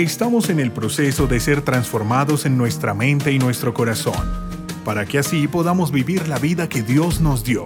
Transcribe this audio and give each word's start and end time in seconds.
Estamos 0.00 0.48
en 0.48 0.60
el 0.60 0.72
proceso 0.72 1.26
de 1.26 1.38
ser 1.40 1.60
transformados 1.60 2.46
en 2.46 2.56
nuestra 2.56 2.94
mente 2.94 3.32
y 3.32 3.38
nuestro 3.38 3.74
corazón, 3.74 4.32
para 4.82 5.04
que 5.04 5.18
así 5.18 5.46
podamos 5.46 5.92
vivir 5.92 6.26
la 6.26 6.38
vida 6.38 6.70
que 6.70 6.80
Dios 6.80 7.20
nos 7.20 7.44
dio. 7.44 7.64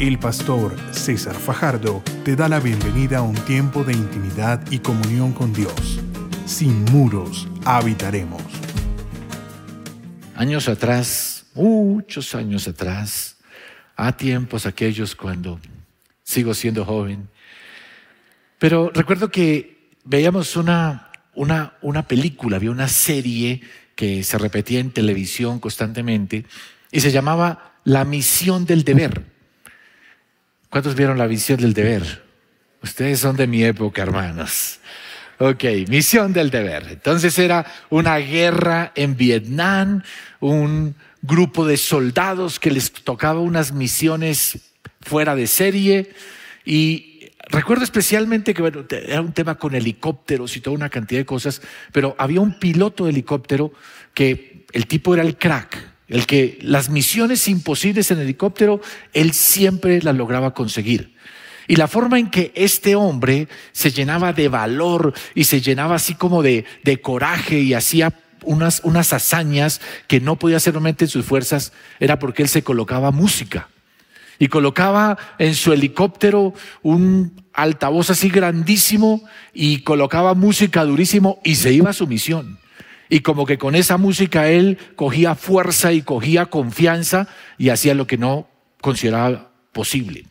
El 0.00 0.18
pastor 0.18 0.74
César 0.90 1.36
Fajardo 1.36 2.02
te 2.24 2.34
da 2.34 2.48
la 2.48 2.58
bienvenida 2.58 3.18
a 3.18 3.22
un 3.22 3.36
tiempo 3.36 3.84
de 3.84 3.92
intimidad 3.92 4.60
y 4.68 4.80
comunión 4.80 5.30
con 5.30 5.52
Dios. 5.52 6.00
Sin 6.44 6.84
muros 6.86 7.46
habitaremos. 7.64 8.42
Años 10.34 10.68
atrás, 10.68 11.46
muchos 11.54 12.34
años 12.34 12.66
atrás, 12.66 13.36
a 13.94 14.16
tiempos 14.16 14.66
aquellos 14.66 15.14
cuando 15.14 15.60
sigo 16.24 16.52
siendo 16.52 16.84
joven, 16.84 17.28
pero 18.58 18.90
recuerdo 18.92 19.30
que 19.30 19.90
veíamos 20.04 20.56
una, 20.56 21.10
una, 21.34 21.74
una 21.82 22.06
película, 22.06 22.56
había 22.56 22.70
una 22.70 22.88
serie 22.88 23.60
que 23.94 24.22
se 24.22 24.38
repetía 24.38 24.80
en 24.80 24.90
televisión 24.90 25.58
constantemente 25.58 26.44
y 26.90 27.00
se 27.00 27.10
llamaba 27.10 27.74
La 27.84 28.04
misión 28.04 28.64
del 28.64 28.84
deber. 28.84 29.24
¿Cuántos 30.70 30.94
vieron 30.94 31.18
la 31.18 31.26
misión 31.26 31.60
del 31.60 31.74
deber? 31.74 32.24
Ustedes 32.82 33.20
son 33.20 33.36
de 33.36 33.46
mi 33.46 33.64
época, 33.64 34.02
hermanos. 34.02 34.78
Ok, 35.38 35.64
misión 35.88 36.32
del 36.32 36.50
deber. 36.50 36.86
Entonces 36.90 37.38
era 37.38 37.64
una 37.90 38.18
guerra 38.18 38.92
en 38.94 39.16
Vietnam, 39.16 40.02
un 40.40 40.94
grupo 41.22 41.66
de 41.66 41.76
soldados 41.76 42.58
que 42.58 42.70
les 42.70 42.92
tocaba 42.92 43.40
unas 43.40 43.72
misiones 43.72 44.58
fuera 45.00 45.34
de 45.34 45.46
serie 45.46 46.12
y 46.64 47.17
Recuerdo 47.50 47.84
especialmente 47.84 48.52
que 48.52 48.62
era 49.06 49.20
un 49.22 49.32
tema 49.32 49.54
con 49.56 49.74
helicópteros 49.74 50.56
y 50.56 50.60
toda 50.60 50.76
una 50.76 50.90
cantidad 50.90 51.20
de 51.20 51.26
cosas, 51.26 51.62
pero 51.92 52.14
había 52.18 52.40
un 52.40 52.58
piloto 52.58 53.04
de 53.04 53.10
helicóptero 53.10 53.72
que 54.12 54.66
el 54.72 54.86
tipo 54.86 55.14
era 55.14 55.22
el 55.22 55.38
crack, 55.38 55.78
el 56.08 56.26
que 56.26 56.58
las 56.60 56.90
misiones 56.90 57.48
imposibles 57.48 58.10
en 58.10 58.18
helicóptero, 58.18 58.80
él 59.14 59.32
siempre 59.32 60.02
las 60.02 60.14
lograba 60.14 60.52
conseguir. 60.52 61.14
Y 61.66 61.76
la 61.76 61.88
forma 61.88 62.18
en 62.18 62.30
que 62.30 62.52
este 62.54 62.96
hombre 62.96 63.48
se 63.72 63.90
llenaba 63.90 64.32
de 64.32 64.48
valor 64.48 65.14
y 65.34 65.44
se 65.44 65.60
llenaba 65.60 65.96
así 65.96 66.14
como 66.14 66.42
de, 66.42 66.64
coraje 67.02 67.60
y 67.60 67.74
hacía 67.74 68.12
unas, 68.42 69.12
hazañas 69.12 69.80
que 70.06 70.20
no 70.20 70.36
podía 70.36 70.58
hacer 70.58 70.74
en 70.76 71.08
sus 71.08 71.24
fuerzas, 71.24 71.72
era 71.98 72.18
porque 72.18 72.42
él 72.42 72.48
se 72.48 72.62
colocaba 72.62 73.10
música 73.10 73.68
y 74.38 74.48
colocaba 74.48 75.18
en 75.38 75.54
su 75.54 75.72
helicóptero 75.72 76.54
un 76.82 77.42
altavoz 77.52 78.10
así 78.10 78.28
grandísimo 78.30 79.22
y 79.52 79.80
colocaba 79.80 80.34
música 80.34 80.84
durísimo 80.84 81.40
y 81.44 81.56
se 81.56 81.72
iba 81.72 81.90
a 81.90 81.94
su 81.94 82.06
misión. 82.06 82.58
Y 83.08 83.20
como 83.20 83.46
que 83.46 83.58
con 83.58 83.74
esa 83.74 83.96
música 83.96 84.48
él 84.48 84.78
cogía 84.94 85.34
fuerza 85.34 85.92
y 85.92 86.02
cogía 86.02 86.46
confianza 86.46 87.26
y 87.56 87.70
hacía 87.70 87.94
lo 87.94 88.06
que 88.06 88.18
no 88.18 88.48
consideraba 88.80 89.50
posible. 89.72 90.26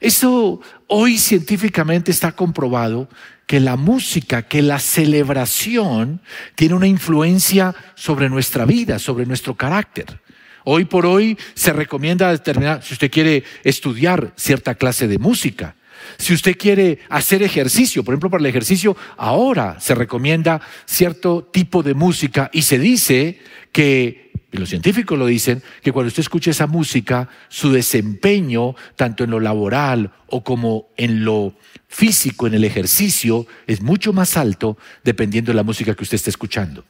Eso 0.00 0.60
hoy 0.88 1.16
científicamente 1.16 2.10
está 2.10 2.32
comprobado 2.32 3.08
que 3.46 3.60
la 3.60 3.76
música, 3.76 4.42
que 4.42 4.62
la 4.62 4.78
celebración 4.78 6.20
tiene 6.54 6.74
una 6.74 6.86
influencia 6.86 7.74
sobre 7.94 8.28
nuestra 8.28 8.64
vida, 8.64 8.98
sobre 8.98 9.26
nuestro 9.26 9.54
carácter. 9.54 10.21
Hoy 10.64 10.84
por 10.84 11.06
hoy 11.06 11.38
se 11.54 11.72
recomienda 11.72 12.30
determinar, 12.30 12.82
si 12.82 12.94
usted 12.94 13.10
quiere 13.10 13.44
estudiar 13.64 14.32
cierta 14.36 14.74
clase 14.74 15.08
de 15.08 15.18
música, 15.18 15.76
si 16.18 16.34
usted 16.34 16.56
quiere 16.56 17.00
hacer 17.08 17.42
ejercicio, 17.42 18.04
por 18.04 18.14
ejemplo, 18.14 18.30
para 18.30 18.40
el 18.40 18.46
ejercicio, 18.46 18.96
ahora 19.16 19.78
se 19.80 19.94
recomienda 19.94 20.60
cierto 20.84 21.48
tipo 21.52 21.82
de 21.82 21.94
música 21.94 22.50
y 22.52 22.62
se 22.62 22.78
dice 22.78 23.40
que, 23.72 24.30
y 24.50 24.58
los 24.58 24.68
científicos 24.68 25.18
lo 25.18 25.26
dicen, 25.26 25.62
que 25.82 25.92
cuando 25.92 26.08
usted 26.08 26.20
escucha 26.20 26.50
esa 26.50 26.66
música, 26.66 27.28
su 27.48 27.72
desempeño, 27.72 28.74
tanto 28.96 29.24
en 29.24 29.30
lo 29.30 29.40
laboral 29.40 30.12
o 30.26 30.44
como 30.44 30.88
en 30.96 31.24
lo 31.24 31.54
físico, 31.88 32.46
en 32.46 32.54
el 32.54 32.64
ejercicio, 32.64 33.46
es 33.66 33.80
mucho 33.80 34.12
más 34.12 34.36
alto 34.36 34.76
dependiendo 35.04 35.52
de 35.52 35.56
la 35.56 35.62
música 35.62 35.94
que 35.94 36.02
usted 36.02 36.16
esté 36.16 36.30
escuchando. 36.30 36.84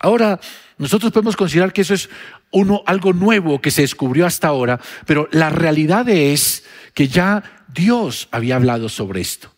Ahora, 0.00 0.40
nosotros 0.78 1.12
podemos 1.12 1.36
considerar 1.36 1.72
que 1.72 1.82
eso 1.82 1.94
es 1.94 2.08
uno, 2.50 2.82
algo 2.86 3.12
nuevo 3.12 3.60
que 3.60 3.70
se 3.70 3.82
descubrió 3.82 4.26
hasta 4.26 4.48
ahora, 4.48 4.80
pero 5.06 5.28
la 5.32 5.50
realidad 5.50 6.08
es 6.08 6.64
que 6.94 7.08
ya 7.08 7.42
Dios 7.68 8.28
había 8.30 8.56
hablado 8.56 8.88
sobre 8.88 9.20
esto. 9.20 9.52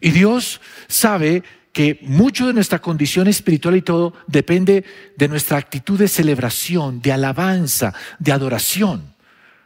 Y 0.00 0.10
Dios 0.10 0.60
sabe 0.88 1.42
que 1.72 1.98
mucho 2.02 2.46
de 2.46 2.52
nuestra 2.52 2.80
condición 2.80 3.28
espiritual 3.28 3.76
y 3.76 3.82
todo 3.82 4.14
depende 4.26 4.84
de 5.16 5.28
nuestra 5.28 5.58
actitud 5.58 5.98
de 5.98 6.08
celebración, 6.08 7.00
de 7.02 7.12
alabanza, 7.12 7.94
de 8.18 8.32
adoración. 8.32 9.14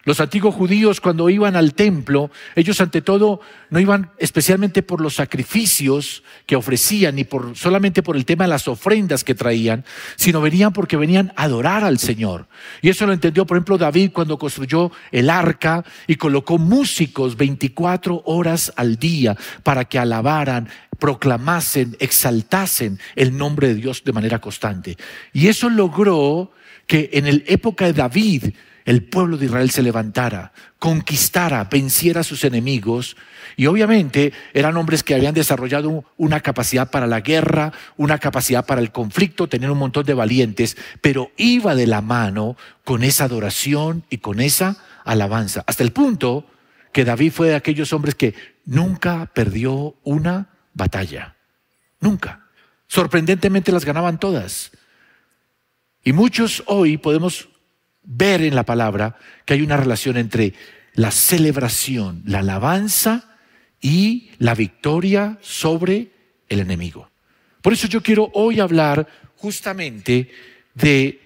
Los 0.05 0.21
antiguos 0.21 0.55
judíos 0.55 1.01
cuando 1.01 1.31
iban 1.31 1.57
al 1.57 1.75
templo, 1.75 2.31
ellos 2.55 2.81
ante 2.81 3.01
todo 3.01 3.41
no 3.71 3.81
iban 3.81 4.11
especialmente 4.19 4.83
por 4.83 5.01
los 5.01 5.15
sacrificios 5.15 6.23
que 6.45 6.57
ofrecían, 6.57 7.17
ni 7.17 7.25
por, 7.25 7.57
solamente 7.57 8.03
por 8.03 8.17
el 8.17 8.27
tema 8.27 8.45
de 8.45 8.51
las 8.51 8.69
ofrendas 8.69 9.25
que 9.25 9.35
traían, 9.35 9.85
sino 10.17 10.43
venían 10.43 10.75
porque 10.75 10.99
venían 10.99 11.33
a 11.37 11.45
adorar 11.45 11.85
al 11.85 11.99
Señor. 11.99 12.47
Y 12.83 12.91
eso 12.91 13.07
lo 13.07 13.15
entendió, 13.15 13.47
por 13.47 13.57
ejemplo, 13.57 13.79
David 13.79 14.11
cuando 14.13 14.39
construyó 14.39 14.93
el 15.11 15.31
arca 15.31 15.85
y 16.07 16.17
colocó 16.17 16.59
músicos 16.59 17.37
24 17.37 18.23
horas 18.27 18.73
al 18.77 18.97
día 18.97 19.37
para 19.63 19.87
que 19.87 19.99
alabaran, 19.99 20.69
proclamasen, 20.99 21.97
exaltasen 21.99 22.99
el 23.17 23.37
nombre 23.37 23.69
de 23.69 23.75
Dios 23.77 24.05
de 24.05 24.13
manera 24.13 24.41
constante. 24.41 24.99
Y 25.33 25.49
eso 25.49 25.71
logró 25.71 26.53
que 26.87 27.11
en 27.15 27.25
la 27.25 27.43
época 27.47 27.87
de 27.87 27.95
David, 27.95 28.55
el 28.85 29.03
pueblo 29.03 29.39
de 29.39 29.47
Israel 29.47 29.71
se 29.71 29.83
levantara, 29.83 30.53
conquistara, 30.79 31.65
venciera 31.65 32.21
a 32.21 32.25
sus 32.25 32.45
enemigos. 32.45 33.17
Y 33.57 33.67
obviamente 33.67 34.33
eran 34.53 34.77
hombres 34.77 35.03
que 35.03 35.15
habían 35.15 35.33
desarrollado 35.33 36.05
una 36.19 36.41
capacidad 36.41 36.91
para 36.91 37.07
la 37.07 37.21
guerra, 37.21 37.73
una 37.97 38.19
capacidad 38.19 38.67
para 38.67 38.83
el 38.83 38.93
conflicto, 38.93 39.49
tenían 39.49 39.71
un 39.71 39.79
montón 39.79 40.05
de 40.05 40.13
valientes, 40.13 40.77
pero 41.01 41.31
iba 41.37 41.75
de 41.75 41.87
la 41.87 42.03
mano 42.03 42.57
con 42.85 43.05
esa 43.05 43.25
adoración 43.25 44.05
y 44.11 44.19
con 44.19 44.41
esa 44.41 44.77
alabanza. 45.05 45.65
Hasta 45.67 45.83
el 45.83 45.93
punto 45.93 46.47
que 46.93 47.05
David 47.05 47.33
fue 47.33 47.49
de 47.49 47.55
aquellos 47.55 47.93
hombres 47.93 48.15
que 48.15 48.35
nunca 48.67 49.31
perdió 49.33 49.97
una 50.05 50.49
batalla. 50.75 51.37
Nunca. 52.01 52.49
Sorprendentemente 52.87 53.73
las 53.73 53.87
ganaban 53.87 54.21
todas. 54.21 54.73
Y 56.05 56.13
muchos 56.13 56.63
hoy 56.67 56.99
podemos 56.99 57.49
ver 58.05 58.43
en 58.43 58.55
la 58.55 58.65
palabra 58.65 59.17
que 59.45 59.55
hay 59.55 59.63
una 59.63 59.77
relación 59.77 60.17
entre 60.17 60.55
la 60.95 61.11
celebración, 61.11 62.23
la 62.25 62.41
alabanza 62.41 63.37
y 63.81 64.31
la 64.39 64.55
victoria 64.55 65.39
sobre 65.41 66.11
el 66.49 66.61
enemigo. 66.61 67.11
Por 67.63 67.73
eso 67.73 67.89
yo 67.89 68.03
quiero 68.03 68.31
hoy 68.35 68.61
hablar 68.61 69.07
justamente 69.37 70.31
de 70.75 71.21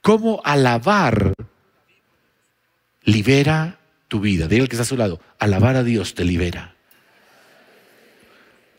cómo 0.00 0.40
alabar 0.44 1.34
libera 3.04 3.78
tu 4.08 4.20
vida. 4.20 4.48
Dígale 4.48 4.68
que 4.68 4.76
está 4.76 4.82
a 4.82 4.86
su 4.86 4.96
lado, 4.96 5.20
alabar 5.38 5.76
a 5.76 5.82
Dios 5.82 6.14
te 6.14 6.24
libera. 6.24 6.74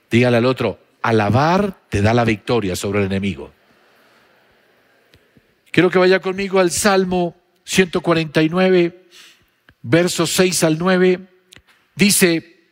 Dígale 0.09 0.37
al 0.37 0.45
otro, 0.45 0.79
alabar 1.01 1.77
te 1.89 2.01
da 2.01 2.13
la 2.13 2.25
victoria 2.25 2.75
sobre 2.75 2.99
el 2.99 3.05
enemigo. 3.05 3.51
Quiero 5.77 5.91
que 5.91 5.99
vaya 5.99 6.21
conmigo 6.21 6.59
al 6.59 6.71
Salmo 6.71 7.35
149, 7.65 9.09
versos 9.83 10.31
6 10.31 10.63
al 10.63 10.79
9. 10.79 11.19
Dice, 11.93 12.71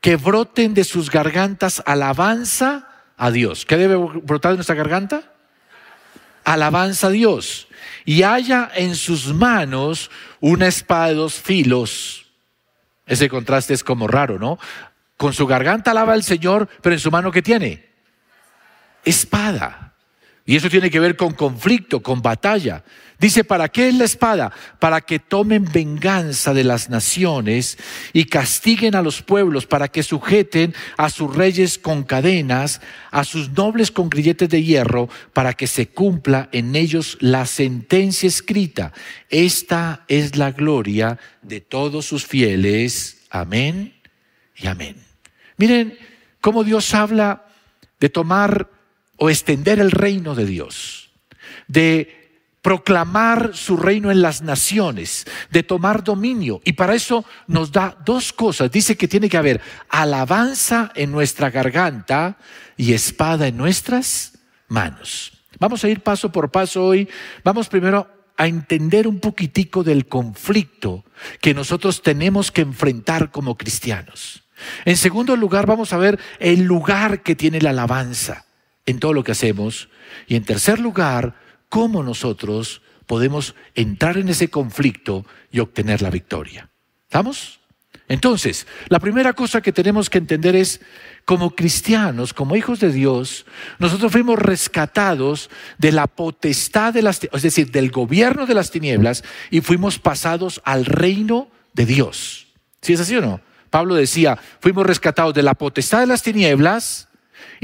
que 0.00 0.14
broten 0.14 0.74
de 0.74 0.84
sus 0.84 1.10
gargantas 1.10 1.82
alabanza 1.86 2.88
a 3.16 3.32
Dios. 3.32 3.66
¿Qué 3.66 3.76
debe 3.76 3.96
brotar 3.96 4.52
de 4.52 4.58
nuestra 4.58 4.76
garganta? 4.76 5.32
Alabanza 6.44 7.08
a 7.08 7.10
Dios. 7.10 7.66
Y 8.04 8.22
haya 8.22 8.70
en 8.76 8.94
sus 8.94 9.34
manos 9.34 10.08
una 10.38 10.68
espada 10.68 11.08
de 11.08 11.14
dos 11.14 11.34
filos. 11.34 12.30
Ese 13.08 13.28
contraste 13.28 13.74
es 13.74 13.82
como 13.82 14.06
raro, 14.06 14.38
¿no? 14.38 14.60
Con 15.16 15.32
su 15.32 15.48
garganta 15.48 15.90
alaba 15.90 16.12
al 16.12 16.22
Señor, 16.22 16.68
pero 16.80 16.94
en 16.94 17.00
su 17.00 17.10
mano 17.10 17.32
¿qué 17.32 17.42
tiene? 17.42 17.90
Espada. 19.04 19.83
Y 20.46 20.56
eso 20.56 20.68
tiene 20.68 20.90
que 20.90 21.00
ver 21.00 21.16
con 21.16 21.32
conflicto, 21.32 22.02
con 22.02 22.20
batalla. 22.20 22.84
Dice, 23.18 23.44
¿para 23.44 23.68
qué 23.68 23.88
es 23.88 23.94
la 23.94 24.04
espada? 24.04 24.52
Para 24.78 25.00
que 25.00 25.18
tomen 25.18 25.64
venganza 25.72 26.52
de 26.52 26.64
las 26.64 26.90
naciones 26.90 27.78
y 28.12 28.26
castiguen 28.26 28.94
a 28.94 29.00
los 29.00 29.22
pueblos, 29.22 29.66
para 29.66 29.88
que 29.88 30.02
sujeten 30.02 30.74
a 30.98 31.08
sus 31.08 31.34
reyes 31.34 31.78
con 31.78 32.02
cadenas, 32.02 32.82
a 33.10 33.24
sus 33.24 33.50
nobles 33.50 33.90
con 33.90 34.10
grilletes 34.10 34.50
de 34.50 34.62
hierro, 34.62 35.08
para 35.32 35.54
que 35.54 35.66
se 35.66 35.88
cumpla 35.88 36.50
en 36.52 36.76
ellos 36.76 37.16
la 37.20 37.46
sentencia 37.46 38.26
escrita. 38.26 38.92
Esta 39.30 40.04
es 40.08 40.36
la 40.36 40.50
gloria 40.50 41.18
de 41.40 41.62
todos 41.62 42.04
sus 42.04 42.26
fieles. 42.26 43.22
Amén 43.30 43.94
y 44.56 44.66
amén. 44.66 44.96
Miren, 45.56 45.96
cómo 46.42 46.64
Dios 46.64 46.92
habla 46.92 47.46
de 48.00 48.10
tomar 48.10 48.73
o 49.16 49.30
extender 49.30 49.78
el 49.78 49.90
reino 49.90 50.34
de 50.34 50.46
Dios, 50.46 51.10
de 51.68 52.24
proclamar 52.64 53.50
su 53.52 53.76
reino 53.76 54.10
en 54.10 54.22
las 54.22 54.40
naciones, 54.40 55.26
de 55.50 55.62
tomar 55.62 56.02
dominio. 56.02 56.62
Y 56.64 56.72
para 56.72 56.94
eso 56.94 57.26
nos 57.46 57.72
da 57.72 57.94
dos 58.06 58.32
cosas. 58.32 58.70
Dice 58.70 58.96
que 58.96 59.06
tiene 59.06 59.28
que 59.28 59.36
haber 59.36 59.60
alabanza 59.90 60.90
en 60.94 61.12
nuestra 61.12 61.50
garganta 61.50 62.38
y 62.78 62.94
espada 62.94 63.48
en 63.48 63.58
nuestras 63.58 64.38
manos. 64.68 65.44
Vamos 65.58 65.84
a 65.84 65.90
ir 65.90 66.00
paso 66.00 66.32
por 66.32 66.50
paso 66.50 66.86
hoy. 66.86 67.06
Vamos 67.44 67.68
primero 67.68 68.08
a 68.38 68.46
entender 68.46 69.06
un 69.06 69.20
poquitico 69.20 69.84
del 69.84 70.06
conflicto 70.08 71.04
que 71.42 71.52
nosotros 71.52 72.00
tenemos 72.00 72.50
que 72.50 72.62
enfrentar 72.62 73.30
como 73.30 73.58
cristianos. 73.58 74.42
En 74.86 74.96
segundo 74.96 75.36
lugar, 75.36 75.66
vamos 75.66 75.92
a 75.92 75.98
ver 75.98 76.18
el 76.38 76.62
lugar 76.64 77.22
que 77.22 77.36
tiene 77.36 77.60
la 77.60 77.70
alabanza 77.70 78.46
en 78.86 78.98
todo 78.98 79.12
lo 79.12 79.24
que 79.24 79.32
hacemos. 79.32 79.88
Y 80.26 80.36
en 80.36 80.44
tercer 80.44 80.78
lugar, 80.80 81.34
cómo 81.68 82.02
nosotros 82.02 82.82
podemos 83.06 83.54
entrar 83.74 84.16
en 84.16 84.28
ese 84.28 84.48
conflicto 84.48 85.26
y 85.50 85.60
obtener 85.60 86.02
la 86.02 86.10
victoria. 86.10 86.70
¿Estamos? 87.04 87.60
Entonces, 88.06 88.66
la 88.88 89.00
primera 89.00 89.32
cosa 89.32 89.62
que 89.62 89.72
tenemos 89.72 90.10
que 90.10 90.18
entender 90.18 90.54
es, 90.56 90.80
como 91.24 91.54
cristianos, 91.54 92.34
como 92.34 92.54
hijos 92.54 92.80
de 92.80 92.92
Dios, 92.92 93.46
nosotros 93.78 94.12
fuimos 94.12 94.38
rescatados 94.38 95.48
de 95.78 95.90
la 95.90 96.06
potestad 96.06 96.92
de 96.92 97.02
las, 97.02 97.20
es 97.24 97.42
decir, 97.42 97.70
del 97.70 97.90
gobierno 97.90 98.44
de 98.46 98.54
las 98.54 98.70
tinieblas 98.70 99.24
y 99.50 99.62
fuimos 99.62 99.98
pasados 99.98 100.60
al 100.64 100.84
reino 100.84 101.48
de 101.72 101.86
Dios. 101.86 102.48
¿Sí 102.82 102.92
es 102.92 103.00
así 103.00 103.16
o 103.16 103.22
no? 103.22 103.40
Pablo 103.70 103.94
decía, 103.94 104.38
fuimos 104.60 104.86
rescatados 104.86 105.32
de 105.32 105.42
la 105.42 105.54
potestad 105.54 106.00
de 106.00 106.06
las 106.06 106.22
tinieblas 106.22 107.08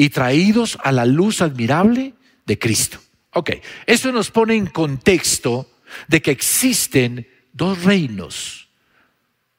y 0.00 0.08
traídos 0.08 0.78
a 0.82 0.92
la 0.92 1.04
luz 1.04 1.42
admirable 1.42 2.14
de 2.46 2.58
Cristo. 2.58 2.98
Ok, 3.34 3.50
eso 3.84 4.10
nos 4.12 4.30
pone 4.30 4.54
en 4.54 4.64
contexto 4.64 5.70
de 6.08 6.22
que 6.22 6.30
existen 6.30 7.28
dos 7.52 7.84
reinos. 7.84 8.70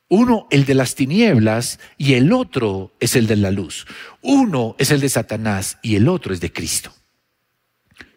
Uno, 0.08 0.48
el 0.50 0.66
de 0.66 0.74
las 0.74 0.96
tinieblas, 0.96 1.80
y 1.96 2.16
el 2.16 2.34
otro 2.34 2.92
es 3.00 3.16
el 3.16 3.28
de 3.28 3.36
la 3.36 3.52
luz. 3.52 3.86
Uno 4.24 4.76
es 4.80 4.90
el 4.90 5.00
de 5.00 5.10
Satanás 5.10 5.78
y 5.84 5.96
el 5.96 6.08
otro 6.08 6.34
es 6.34 6.42
de 6.42 6.52
Cristo. 6.52 6.92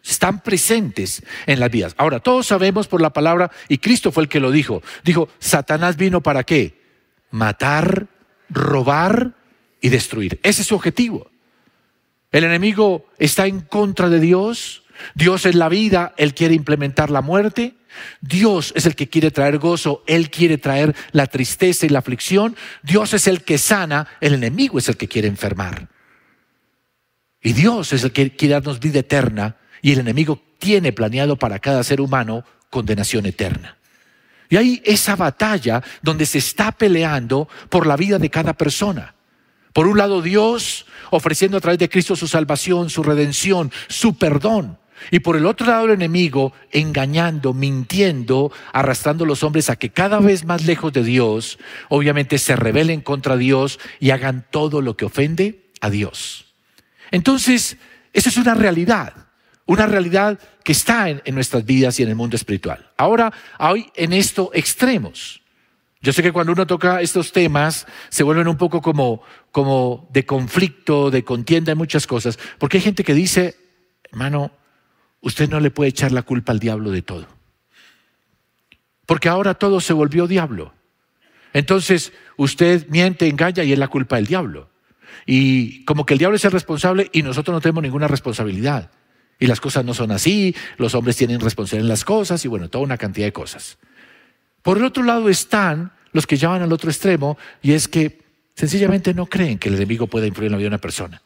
Están 0.03 0.41
presentes 0.41 1.21
en 1.45 1.59
las 1.59 1.69
vidas. 1.69 1.93
Ahora, 1.95 2.21
todos 2.21 2.47
sabemos 2.47 2.87
por 2.87 3.01
la 3.01 3.13
palabra, 3.13 3.51
y 3.69 3.77
Cristo 3.77 4.11
fue 4.11 4.23
el 4.23 4.29
que 4.29 4.39
lo 4.39 4.49
dijo, 4.49 4.81
dijo, 5.03 5.29
Satanás 5.37 5.95
vino 5.95 6.21
para 6.21 6.43
qué? 6.43 6.81
Matar, 7.29 8.07
robar 8.49 9.35
y 9.79 9.89
destruir. 9.89 10.39
Ese 10.41 10.63
es 10.63 10.67
su 10.67 10.73
objetivo. 10.73 11.29
El 12.35 12.43
enemigo 12.43 13.05
está 13.17 13.47
en 13.47 13.61
contra 13.61 14.09
de 14.09 14.19
Dios, 14.19 14.83
Dios 15.13 15.45
es 15.45 15.55
la 15.55 15.69
vida, 15.69 16.13
Él 16.17 16.33
quiere 16.33 16.53
implementar 16.53 17.09
la 17.09 17.21
muerte. 17.21 17.75
Dios 18.19 18.73
es 18.75 18.85
el 18.85 18.93
que 18.93 19.07
quiere 19.07 19.31
traer 19.31 19.57
gozo, 19.57 20.03
Él 20.05 20.29
quiere 20.29 20.57
traer 20.57 20.93
la 21.13 21.27
tristeza 21.27 21.85
y 21.85 21.89
la 21.89 21.99
aflicción. 21.99 22.57
Dios 22.83 23.13
es 23.13 23.27
el 23.27 23.45
que 23.45 23.57
sana, 23.57 24.09
el 24.19 24.33
enemigo 24.33 24.79
es 24.79 24.89
el 24.89 24.97
que 24.97 25.07
quiere 25.07 25.29
enfermar. 25.29 25.87
Y 27.41 27.53
Dios 27.53 27.93
es 27.93 28.03
el 28.03 28.11
que 28.11 28.35
quiere 28.35 28.55
darnos 28.55 28.81
vida 28.81 28.99
eterna 28.99 29.55
y 29.81 29.93
el 29.93 29.99
enemigo 29.99 30.43
tiene 30.59 30.91
planeado 30.91 31.37
para 31.37 31.59
cada 31.59 31.85
ser 31.85 32.01
humano 32.01 32.43
condenación 32.69 33.27
eterna. 33.27 33.77
Y 34.49 34.57
hay 34.57 34.81
esa 34.83 35.15
batalla 35.15 35.81
donde 36.01 36.25
se 36.25 36.39
está 36.39 36.73
peleando 36.73 37.47
por 37.69 37.87
la 37.87 37.95
vida 37.95 38.19
de 38.19 38.29
cada 38.29 38.51
persona. 38.51 39.15
Por 39.75 39.87
un 39.87 39.97
lado 39.97 40.21
Dios 40.21 40.85
ofreciendo 41.11 41.57
a 41.57 41.59
través 41.59 41.77
de 41.79 41.89
Cristo 41.89 42.15
su 42.15 42.29
salvación, 42.29 42.89
su 42.89 43.03
redención, 43.03 43.73
su 43.89 44.17
perdón. 44.17 44.77
Y 45.11 45.19
por 45.19 45.35
el 45.35 45.45
otro 45.45 45.67
lado 45.67 45.83
el 45.83 45.91
enemigo 45.91 46.53
engañando, 46.71 47.53
mintiendo, 47.53 48.53
arrastrando 48.71 49.25
a 49.25 49.27
los 49.27 49.43
hombres 49.43 49.69
a 49.69 49.75
que 49.75 49.89
cada 49.89 50.21
vez 50.21 50.45
más 50.45 50.65
lejos 50.65 50.93
de 50.93 51.03
Dios, 51.03 51.59
obviamente 51.89 52.37
se 52.37 52.55
rebelen 52.55 53.01
contra 53.01 53.35
Dios 53.35 53.77
y 53.99 54.11
hagan 54.11 54.45
todo 54.49 54.79
lo 54.79 54.95
que 54.95 55.03
ofende 55.03 55.65
a 55.81 55.89
Dios. 55.89 56.45
Entonces, 57.11 57.75
eso 58.13 58.29
es 58.29 58.37
una 58.37 58.53
realidad, 58.53 59.27
una 59.65 59.87
realidad 59.87 60.39
que 60.63 60.71
está 60.71 61.09
en, 61.09 61.21
en 61.25 61.35
nuestras 61.35 61.65
vidas 61.65 61.99
y 61.99 62.03
en 62.03 62.07
el 62.07 62.15
mundo 62.15 62.37
espiritual. 62.37 62.93
Ahora, 62.95 63.33
hoy 63.59 63.91
en 63.97 64.13
esto 64.13 64.51
extremos. 64.53 65.41
Yo 66.05 66.13
sé 66.13 66.21
que 66.21 66.31
cuando 66.31 66.53
uno 66.53 66.67
toca 66.67 67.01
estos 67.01 67.31
temas 67.31 67.87
se 68.09 68.21
vuelven 68.21 68.47
un 68.47 68.57
poco 68.57 68.79
como, 68.79 69.23
como 69.51 70.07
de 70.13 70.23
conflicto, 70.23 71.09
de 71.09 71.23
contienda 71.23 71.71
en 71.71 71.79
muchas 71.79 72.05
cosas, 72.05 72.37
porque 72.59 72.77
hay 72.77 72.83
gente 72.83 73.03
que 73.03 73.15
dice, 73.15 73.55
hermano, 74.11 74.51
usted 75.21 75.49
no 75.49 75.59
le 75.59 75.71
puede 75.71 75.89
echar 75.89 76.11
la 76.11 76.21
culpa 76.21 76.51
al 76.51 76.59
diablo 76.59 76.91
de 76.91 77.01
todo. 77.01 77.25
Porque 79.07 79.29
ahora 79.29 79.55
todo 79.55 79.81
se 79.81 79.93
volvió 79.93 80.27
diablo. 80.27 80.75
Entonces 81.53 82.13
usted 82.37 82.87
miente, 82.87 83.27
engaña 83.27 83.63
y 83.63 83.73
es 83.73 83.79
la 83.79 83.87
culpa 83.87 84.17
del 84.17 84.27
diablo. 84.27 84.69
Y 85.25 85.85
como 85.85 86.05
que 86.05 86.13
el 86.13 86.19
diablo 86.19 86.35
es 86.35 86.45
el 86.45 86.51
responsable 86.51 87.09
y 87.13 87.23
nosotros 87.23 87.51
no 87.51 87.61
tenemos 87.61 87.81
ninguna 87.81 88.07
responsabilidad. 88.07 88.91
Y 89.39 89.47
las 89.47 89.59
cosas 89.59 89.83
no 89.83 89.95
son 89.95 90.11
así, 90.11 90.55
los 90.77 90.93
hombres 90.93 91.17
tienen 91.17 91.39
responsabilidad 91.39 91.85
en 91.85 91.89
las 91.89 92.05
cosas 92.05 92.45
y 92.45 92.47
bueno, 92.47 92.69
toda 92.69 92.83
una 92.83 92.99
cantidad 92.99 93.25
de 93.25 93.33
cosas. 93.33 93.79
Por 94.61 94.77
el 94.77 94.83
otro 94.83 95.01
lado 95.01 95.29
están 95.29 95.94
los 96.15 96.25
que 96.25 96.37
llevan 96.37 96.61
al 96.61 96.71
otro 96.71 96.89
extremo 96.89 97.37
y 97.61 97.73
es 97.73 97.89
que 97.89 98.21
sencillamente 98.55 99.13
no 99.13 99.25
creen 99.25 99.59
que 99.59 99.67
el 99.67 99.75
enemigo 99.75 100.07
pueda 100.07 100.25
influir 100.25 100.45
en 100.45 100.53
la 100.53 100.57
vida 100.57 100.69
de 100.69 100.75
una 100.75 100.77
persona. 100.77 101.21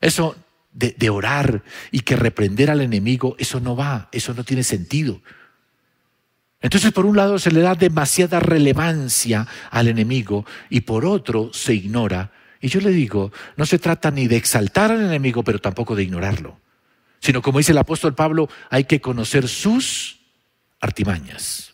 Eso 0.00 0.36
de, 0.72 1.10
orar 1.10 1.64
y 1.90 2.00
que 2.00 2.14
reprender 2.14 2.70
al 2.70 2.80
enemigo, 2.80 3.34
eso 3.40 3.58
no 3.58 3.74
va, 3.74 4.08
eso 4.12 4.32
no 4.32 4.44
tiene 4.44 4.62
sentido. 4.62 5.20
Entonces, 6.60 6.92
por 6.92 7.06
un 7.06 7.16
lado 7.16 7.40
se 7.40 7.50
le 7.50 7.60
da 7.60 7.74
demasiada 7.74 8.38
relevancia 8.38 9.48
al 9.72 9.88
enemigo 9.88 10.46
y 10.70 10.82
por 10.82 11.04
otro 11.04 11.52
se 11.52 11.74
ignora. 11.74 12.30
Y 12.60 12.68
yo 12.68 12.80
le 12.80 12.90
digo, 12.90 13.32
no 13.56 13.66
se 13.66 13.80
trata 13.80 14.12
ni 14.12 14.28
de 14.28 14.36
exaltar 14.36 14.92
al 14.92 15.04
enemigo, 15.04 15.42
pero 15.42 15.58
tampoco 15.58 15.96
de 15.96 16.04
ignorarlo, 16.04 16.60
sino 17.18 17.42
como 17.42 17.58
dice 17.58 17.72
el 17.72 17.78
apóstol 17.78 18.14
Pablo, 18.14 18.48
hay 18.70 18.84
que 18.84 19.00
conocer 19.00 19.48
sus 19.48 20.20
artimañas. 20.80 21.73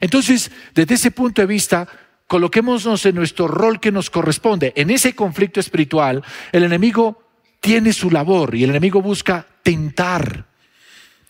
Entonces, 0.00 0.50
desde 0.74 0.94
ese 0.94 1.10
punto 1.10 1.42
de 1.42 1.46
vista, 1.46 1.88
coloquémonos 2.26 3.04
en 3.06 3.14
nuestro 3.14 3.48
rol 3.48 3.80
que 3.80 3.90
nos 3.90 4.10
corresponde. 4.10 4.72
En 4.76 4.90
ese 4.90 5.14
conflicto 5.14 5.60
espiritual, 5.60 6.22
el 6.52 6.64
enemigo 6.64 7.22
tiene 7.60 7.92
su 7.92 8.10
labor 8.10 8.54
y 8.54 8.64
el 8.64 8.70
enemigo 8.70 9.02
busca 9.02 9.46
tentar. 9.62 10.46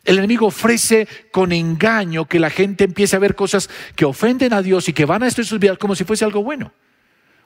El 0.04 0.18
enemigo 0.18 0.46
ofrece 0.46 1.06
con 1.30 1.52
engaño 1.52 2.26
que 2.26 2.40
la 2.40 2.50
gente 2.50 2.84
empiece 2.84 3.16
a 3.16 3.18
ver 3.18 3.34
cosas 3.34 3.68
que 3.94 4.04
ofenden 4.04 4.52
a 4.52 4.62
Dios 4.62 4.88
y 4.88 4.92
que 4.92 5.04
van 5.04 5.22
a 5.22 5.28
en 5.28 5.44
sus 5.44 5.58
vidas 5.58 5.78
como 5.78 5.94
si 5.94 6.04
fuese 6.04 6.24
algo 6.24 6.42
bueno. 6.42 6.72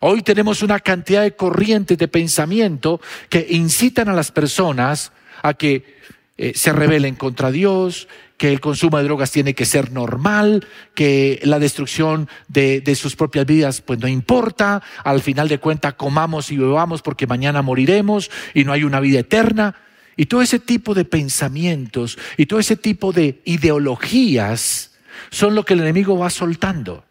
Hoy 0.01 0.23
tenemos 0.23 0.63
una 0.63 0.81
cantidad 0.81 1.23
de 1.23 1.37
corrientes 1.37 1.97
de 1.97 2.09
pensamiento 2.09 3.01
que 3.29 3.47
incitan 3.51 4.09
a 4.09 4.15
las 4.15 4.33
personas 4.33 5.13
a 5.43 5.55
que 5.55 5.97
eh, 6.37 6.53
se 6.55 6.73
rebelen 6.73 7.15
contra 7.15 7.51
Dios, 7.51 8.09
que 8.43 8.53
el 8.53 8.59
consumo 8.59 8.99
de 8.99 9.05
drogas 9.05 9.31
tiene 9.31 9.55
que 9.55 9.65
ser 9.65 9.93
normal, 9.93 10.67
que 10.97 11.39
la 11.45 11.61
destrucción 11.61 12.29
de, 12.49 12.83
sus 12.97 13.15
propias 13.15 13.47
vidas 13.47 13.81
pues 13.83 14.01
no 14.01 14.09
importa, 14.09 14.83
al 15.05 15.21
final 15.21 15.47
de 15.47 15.61
cuentas 15.61 15.95
comamos 15.95 16.51
y 16.51 16.57
bebamos 16.57 17.03
porque 17.03 17.29
mañana 17.29 17.63
moriremos 17.63 18.33
y 18.53 18.65
no 18.65 18.73
hay 18.73 18.83
una 18.83 18.99
vida 18.99 19.21
eterna. 19.21 19.77
Y 20.17 20.27
todo 20.27 20.43
ese 20.43 20.59
tipo 20.59 20.93
de 20.93 21.05
pensamientos 21.05 22.19
y 22.37 22.47
todo 22.47 22.59
ese 22.59 22.75
tipo 22.75 23.13
de 23.13 23.41
ideologías 23.45 24.91
son 25.31 25.55
lo 25.55 25.65
que 25.65 25.75
el 25.75 25.81
enemigo 25.83 26.19
va 26.19 26.29
soltando. 26.29 27.05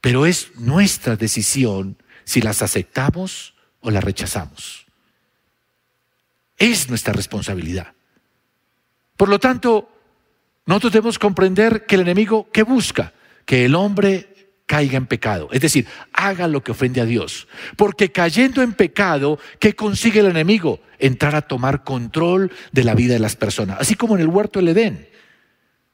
Pero 0.00 0.26
es 0.26 0.50
nuestra 0.56 1.14
decisión 1.14 1.96
si 2.24 2.40
las 2.40 2.60
aceptamos 2.60 3.54
o 3.78 3.92
las 3.92 4.02
rechazamos. 4.02 4.84
Es 6.58 6.88
nuestra 6.88 7.12
responsabilidad. 7.12 7.94
Por 9.22 9.28
lo 9.28 9.38
tanto, 9.38 9.88
nosotros 10.66 10.94
debemos 10.94 11.16
comprender 11.16 11.86
que 11.86 11.94
el 11.94 12.00
enemigo, 12.00 12.48
¿qué 12.52 12.64
busca? 12.64 13.12
Que 13.44 13.66
el 13.66 13.76
hombre 13.76 14.56
caiga 14.66 14.96
en 14.96 15.06
pecado, 15.06 15.48
es 15.52 15.60
decir, 15.60 15.86
haga 16.12 16.48
lo 16.48 16.64
que 16.64 16.72
ofende 16.72 17.00
a 17.00 17.04
Dios. 17.04 17.46
Porque 17.76 18.10
cayendo 18.10 18.62
en 18.62 18.72
pecado, 18.72 19.38
¿qué 19.60 19.76
consigue 19.76 20.18
el 20.18 20.26
enemigo? 20.26 20.80
Entrar 20.98 21.36
a 21.36 21.42
tomar 21.42 21.84
control 21.84 22.50
de 22.72 22.82
la 22.82 22.96
vida 22.96 23.12
de 23.12 23.20
las 23.20 23.36
personas, 23.36 23.78
así 23.78 23.94
como 23.94 24.16
en 24.16 24.22
el 24.22 24.26
huerto 24.26 24.58
del 24.58 24.70
Edén. 24.70 25.08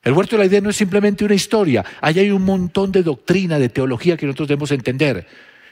El 0.02 0.14
huerto 0.14 0.38
del 0.38 0.47
Edén 0.47 0.64
no 0.64 0.70
es 0.70 0.76
simplemente 0.76 1.23
una 1.26 1.35
historia, 1.35 1.85
allá 2.00 2.23
hay 2.23 2.30
un 2.30 2.47
montón 2.47 2.92
de 2.92 3.02
doctrina, 3.02 3.58
de 3.58 3.68
teología 3.68 4.16
que 4.16 4.25
nosotros 4.25 4.49
debemos 4.49 4.70
entender. 4.70 5.26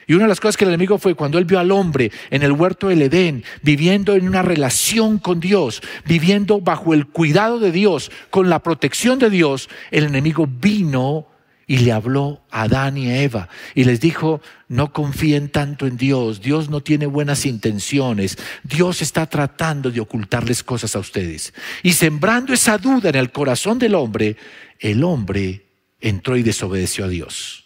Y 0.06 0.14
una 0.14 0.24
de 0.24 0.28
las 0.28 0.40
cosas 0.40 0.56
que 0.56 0.64
el 0.64 0.70
enemigo 0.70 0.98
fue 0.98 1.14
cuando 1.14 1.38
él 1.38 1.44
vio 1.44 1.58
al 1.58 1.72
hombre 1.72 2.12
en 2.30 2.42
el 2.42 2.52
huerto 2.52 2.88
del 2.88 3.02
Edén, 3.02 3.44
viviendo 3.62 4.14
en 4.14 4.28
una 4.28 4.42
relación 4.42 5.18
con 5.18 5.40
Dios, 5.40 5.82
viviendo 6.04 6.60
bajo 6.60 6.94
el 6.94 7.06
cuidado 7.06 7.58
de 7.58 7.72
Dios, 7.72 8.12
con 8.30 8.48
la 8.48 8.62
protección 8.62 9.18
de 9.18 9.30
Dios, 9.30 9.68
el 9.90 10.04
enemigo 10.04 10.46
vino 10.48 11.26
y 11.66 11.78
le 11.78 11.90
habló 11.90 12.42
a 12.50 12.62
Adán 12.62 12.96
y 12.96 13.08
a 13.08 13.20
Eva 13.20 13.48
y 13.74 13.82
les 13.82 14.00
dijo, 14.00 14.40
no 14.68 14.92
confíen 14.92 15.48
tanto 15.48 15.86
en 15.88 15.96
Dios, 15.96 16.40
Dios 16.40 16.70
no 16.70 16.80
tiene 16.80 17.06
buenas 17.06 17.44
intenciones, 17.44 18.38
Dios 18.62 19.02
está 19.02 19.26
tratando 19.26 19.90
de 19.90 20.00
ocultarles 20.00 20.62
cosas 20.62 20.94
a 20.94 21.00
ustedes. 21.00 21.52
Y 21.82 21.94
sembrando 21.94 22.52
esa 22.52 22.78
duda 22.78 23.08
en 23.08 23.16
el 23.16 23.32
corazón 23.32 23.80
del 23.80 23.96
hombre, 23.96 24.36
el 24.78 25.02
hombre 25.02 25.66
entró 26.00 26.36
y 26.36 26.44
desobedeció 26.44 27.06
a 27.06 27.08
Dios. 27.08 27.64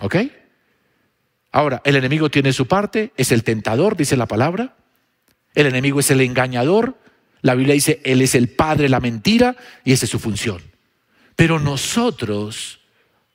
¿Ok? 0.00 0.16
Ahora, 1.56 1.80
el 1.84 1.96
enemigo 1.96 2.28
tiene 2.28 2.52
su 2.52 2.68
parte, 2.68 3.14
es 3.16 3.32
el 3.32 3.42
tentador, 3.42 3.96
dice 3.96 4.14
la 4.18 4.26
palabra. 4.26 4.76
El 5.54 5.64
enemigo 5.64 6.00
es 6.00 6.10
el 6.10 6.20
engañador. 6.20 6.98
La 7.40 7.54
Biblia 7.54 7.72
dice, 7.72 8.02
Él 8.04 8.20
es 8.20 8.34
el 8.34 8.50
padre 8.50 8.82
de 8.82 8.88
la 8.90 9.00
mentira 9.00 9.56
y 9.82 9.92
esa 9.92 10.04
es 10.04 10.10
su 10.10 10.18
función. 10.18 10.60
Pero 11.34 11.58
nosotros 11.58 12.80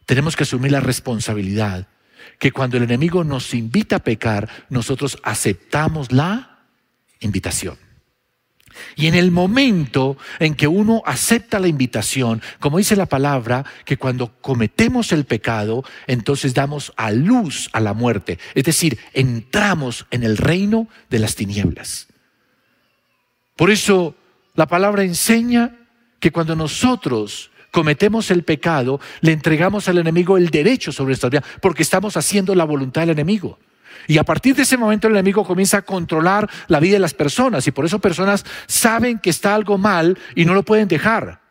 tenemos 0.05 0.35
que 0.35 0.43
asumir 0.43 0.71
la 0.71 0.81
responsabilidad 0.81 1.87
que 2.37 2.51
cuando 2.51 2.77
el 2.77 2.83
enemigo 2.83 3.23
nos 3.23 3.55
invita 3.55 3.95
a 3.95 4.03
pecar, 4.03 4.47
nosotros 4.69 5.17
aceptamos 5.23 6.11
la 6.11 6.59
invitación. 7.21 7.79
Y 8.95 9.07
en 9.07 9.15
el 9.15 9.31
momento 9.31 10.17
en 10.39 10.55
que 10.55 10.67
uno 10.67 11.01
acepta 11.05 11.59
la 11.59 11.67
invitación, 11.67 12.41
como 12.59 12.77
dice 12.77 12.95
la 12.95 13.05
palabra, 13.05 13.65
que 13.85 13.97
cuando 13.97 14.33
cometemos 14.41 15.11
el 15.11 15.25
pecado, 15.25 15.83
entonces 16.07 16.53
damos 16.53 16.93
a 16.97 17.11
luz 17.11 17.69
a 17.73 17.79
la 17.79 17.93
muerte. 17.93 18.39
Es 18.55 18.63
decir, 18.63 18.99
entramos 19.13 20.05
en 20.11 20.23
el 20.23 20.37
reino 20.37 20.87
de 21.09 21.19
las 21.19 21.35
tinieblas. 21.35 22.07
Por 23.55 23.69
eso 23.71 24.15
la 24.55 24.67
palabra 24.67 25.03
enseña 25.03 25.75
que 26.19 26.31
cuando 26.31 26.55
nosotros 26.55 27.51
cometemos 27.71 28.31
el 28.31 28.43
pecado, 28.43 28.99
le 29.21 29.31
entregamos 29.31 29.87
al 29.87 29.97
enemigo 29.97 30.37
el 30.37 30.49
derecho 30.49 30.91
sobre 30.91 31.09
nuestra 31.09 31.29
vida, 31.29 31.43
porque 31.61 31.83
estamos 31.83 32.17
haciendo 32.17 32.53
la 32.53 32.65
voluntad 32.65 33.01
del 33.01 33.11
enemigo. 33.11 33.57
Y 34.07 34.17
a 34.17 34.23
partir 34.23 34.55
de 34.55 34.63
ese 34.63 34.77
momento 34.77 35.07
el 35.07 35.13
enemigo 35.13 35.45
comienza 35.45 35.77
a 35.77 35.81
controlar 35.81 36.49
la 36.67 36.79
vida 36.79 36.93
de 36.93 36.99
las 36.99 37.13
personas 37.13 37.67
y 37.67 37.71
por 37.71 37.85
eso 37.85 37.99
personas 37.99 38.45
saben 38.67 39.19
que 39.19 39.29
está 39.29 39.55
algo 39.55 39.77
mal 39.77 40.17
y 40.35 40.45
no 40.45 40.53
lo 40.53 40.63
pueden 40.63 40.87
dejar. 40.87 41.41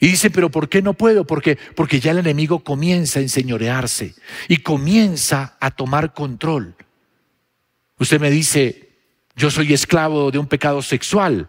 Y 0.00 0.08
dicen, 0.08 0.32
pero 0.32 0.50
¿por 0.50 0.68
qué 0.68 0.82
no 0.82 0.94
puedo? 0.94 1.24
Porque, 1.24 1.56
porque 1.76 2.00
ya 2.00 2.10
el 2.10 2.18
enemigo 2.18 2.64
comienza 2.64 3.20
a 3.20 3.22
enseñorearse 3.22 4.14
y 4.48 4.56
comienza 4.58 5.56
a 5.60 5.70
tomar 5.70 6.12
control. 6.12 6.74
Usted 7.98 8.20
me 8.20 8.30
dice, 8.30 8.90
yo 9.36 9.50
soy 9.50 9.72
esclavo 9.72 10.32
de 10.32 10.38
un 10.38 10.48
pecado 10.48 10.82
sexual. 10.82 11.48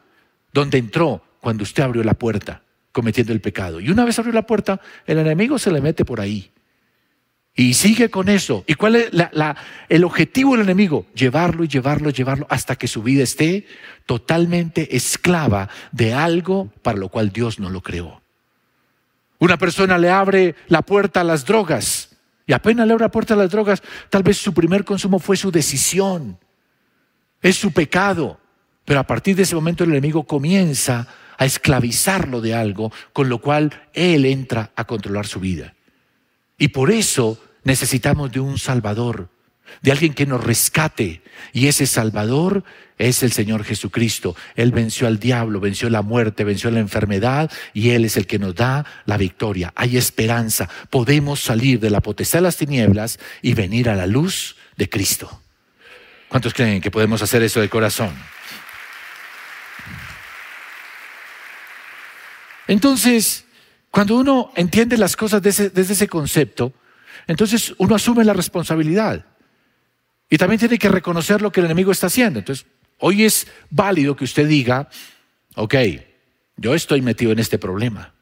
¿Dónde 0.52 0.78
entró? 0.78 1.24
Cuando 1.42 1.64
usted 1.64 1.82
abrió 1.82 2.04
la 2.04 2.14
puerta 2.14 2.62
cometiendo 2.94 3.34
el 3.34 3.42
pecado. 3.42 3.82
Y 3.82 3.90
una 3.90 4.06
vez 4.06 4.18
abrió 4.20 4.32
la 4.34 4.46
puerta, 4.46 4.80
el 5.06 5.18
enemigo 5.18 5.60
se 5.60 5.72
le 5.72 5.82
mete 5.82 6.06
por 6.06 6.22
ahí. 6.22 6.52
Y 7.56 7.76
sigue 7.76 8.10
con 8.10 8.30
eso. 8.30 8.64
¿Y 8.66 8.74
cuál 8.74 8.96
es 8.96 9.12
el 9.90 10.04
objetivo 10.04 10.54
del 10.54 10.62
enemigo? 10.62 11.06
Llevarlo 11.14 11.64
y 11.64 11.68
llevarlo, 11.68 12.10
llevarlo 12.10 12.48
hasta 12.50 12.76
que 12.76 12.88
su 12.88 13.04
vida 13.04 13.24
esté 13.24 13.68
totalmente 14.06 14.96
esclava 14.96 15.70
de 15.92 16.14
algo 16.14 16.72
para 16.82 16.98
lo 16.98 17.10
cual 17.10 17.32
Dios 17.32 17.60
no 17.60 17.70
lo 17.70 17.82
creó. 17.82 18.22
Una 19.38 19.58
persona 19.58 19.98
le 19.98 20.10
abre 20.10 20.56
la 20.68 20.82
puerta 20.82 21.22
a 21.22 21.24
las 21.24 21.46
drogas 21.46 22.10
y 22.48 22.54
apenas 22.54 22.88
le 22.88 22.94
abre 22.94 23.06
la 23.06 23.12
puerta 23.12 23.36
a 23.36 23.38
las 23.38 23.52
drogas, 23.52 23.84
tal 24.10 24.24
vez 24.24 24.38
su 24.38 24.54
primer 24.54 24.84
consumo 24.84 25.20
fue 25.20 25.38
su 25.38 25.52
decisión, 25.52 26.38
es 27.42 27.56
su 27.56 27.72
pecado. 27.72 28.40
Pero 28.86 29.00
a 29.00 29.08
partir 29.08 29.36
de 29.36 29.44
ese 29.44 29.56
momento 29.56 29.84
el 29.84 29.92
enemigo 29.92 30.24
comienza 30.24 31.08
a 31.38 31.46
esclavizarlo 31.46 32.42
de 32.42 32.54
algo, 32.54 32.92
con 33.14 33.30
lo 33.30 33.40
cual 33.40 33.72
él 33.94 34.26
entra 34.26 34.72
a 34.76 34.86
controlar 34.86 35.26
su 35.26 35.40
vida. 35.40 35.74
Y 36.58 36.70
por 36.70 36.92
eso 36.92 37.42
necesitamos 37.64 38.32
de 38.32 38.40
un 38.40 38.58
Salvador, 38.58 39.30
de 39.82 39.92
alguien 39.92 40.14
que 40.14 40.26
nos 40.26 40.44
rescate. 40.44 41.22
Y 41.52 41.68
ese 41.68 41.88
Salvador 41.88 42.64
es 42.98 43.24
el 43.24 43.32
Señor 43.32 43.64
Jesucristo. 43.64 44.36
Él 44.56 44.72
venció 44.72 45.08
al 45.08 45.20
diablo, 45.20 45.60
venció 45.60 45.90
la 45.90 46.02
muerte, 46.02 46.44
venció 46.44 46.70
la 46.72 46.80
enfermedad 46.80 47.52
y 47.74 47.92
Él 47.92 48.06
es 48.06 48.18
el 48.18 48.28
que 48.28 48.40
nos 48.40 48.56
da 48.56 48.86
la 49.06 49.18
victoria. 49.18 49.74
Hay 49.76 49.98
esperanza. 49.98 50.70
Podemos 50.90 51.40
salir 51.40 51.80
de 51.80 51.90
la 51.90 52.02
potestad 52.02 52.40
de 52.40 52.44
las 52.44 52.58
tinieblas 52.58 53.20
y 53.42 53.54
venir 53.54 53.90
a 53.90 53.96
la 53.96 54.08
luz 54.08 54.56
de 54.78 54.90
Cristo. 54.90 55.42
¿Cuántos 56.30 56.54
creen 56.54 56.82
que 56.82 56.92
podemos 56.92 57.22
hacer 57.22 57.44
eso 57.44 57.62
de 57.62 57.70
corazón? 57.70 58.12
Entonces, 62.68 63.46
cuando 63.94 64.18
uno 64.18 64.52
entiende 64.56 64.98
las 64.98 65.16
cosas 65.16 65.40
desde, 65.40 65.72
ese 65.80 66.08
concepto, 66.08 66.74
entonces 67.28 67.76
uno 67.78 67.94
asume 67.94 68.26
la 68.26 68.34
responsabilidad. 68.34 69.24
Y 70.32 70.40
también 70.40 70.58
tiene 70.58 70.80
que 70.80 70.90
reconocer 70.90 71.44
lo 71.44 71.52
que 71.52 71.60
el 71.60 71.68
enemigo 71.68 71.92
está 71.92 72.08
haciendo. 72.08 72.40
Entonces, 72.40 72.66
hoy 72.98 73.24
es 73.24 73.46
válido 73.70 74.16
que 74.16 74.24
usted 74.24 74.48
diga, 74.48 74.90
ok, 75.54 75.76
yo 76.58 76.74
estoy 76.74 77.04
metido 77.04 77.34
en 77.34 77.38
este 77.38 77.60
problema. 77.60 78.16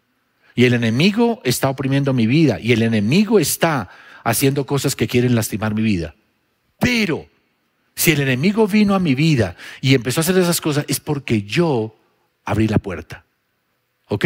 Y 0.55 0.65
el 0.65 0.73
enemigo 0.73 1.39
está 1.45 1.69
oprimiendo 1.69 2.11
mi 2.11 2.27
vida. 2.27 2.59
Y 2.59 2.73
el 2.73 2.81
enemigo 2.81 3.39
está 3.39 3.87
haciendo 4.25 4.65
cosas 4.65 4.97
que 4.97 5.07
quieren 5.07 5.35
lastimar 5.35 5.73
mi 5.73 5.83
vida. 5.83 6.15
Pero 6.81 7.29
si 7.95 8.11
el 8.11 8.19
enemigo 8.19 8.67
vino 8.67 8.93
a 8.93 8.99
mi 8.99 9.15
vida 9.15 9.55
y 9.79 9.95
empezó 9.95 10.19
a 10.19 10.23
hacer 10.23 10.37
esas 10.37 10.59
cosas, 10.59 10.83
es 10.89 10.99
porque 10.99 11.43
yo 11.43 11.95
abrí 12.43 12.67
la 12.67 12.77
puerta. 12.77 13.23
¿Ok? 14.09 14.25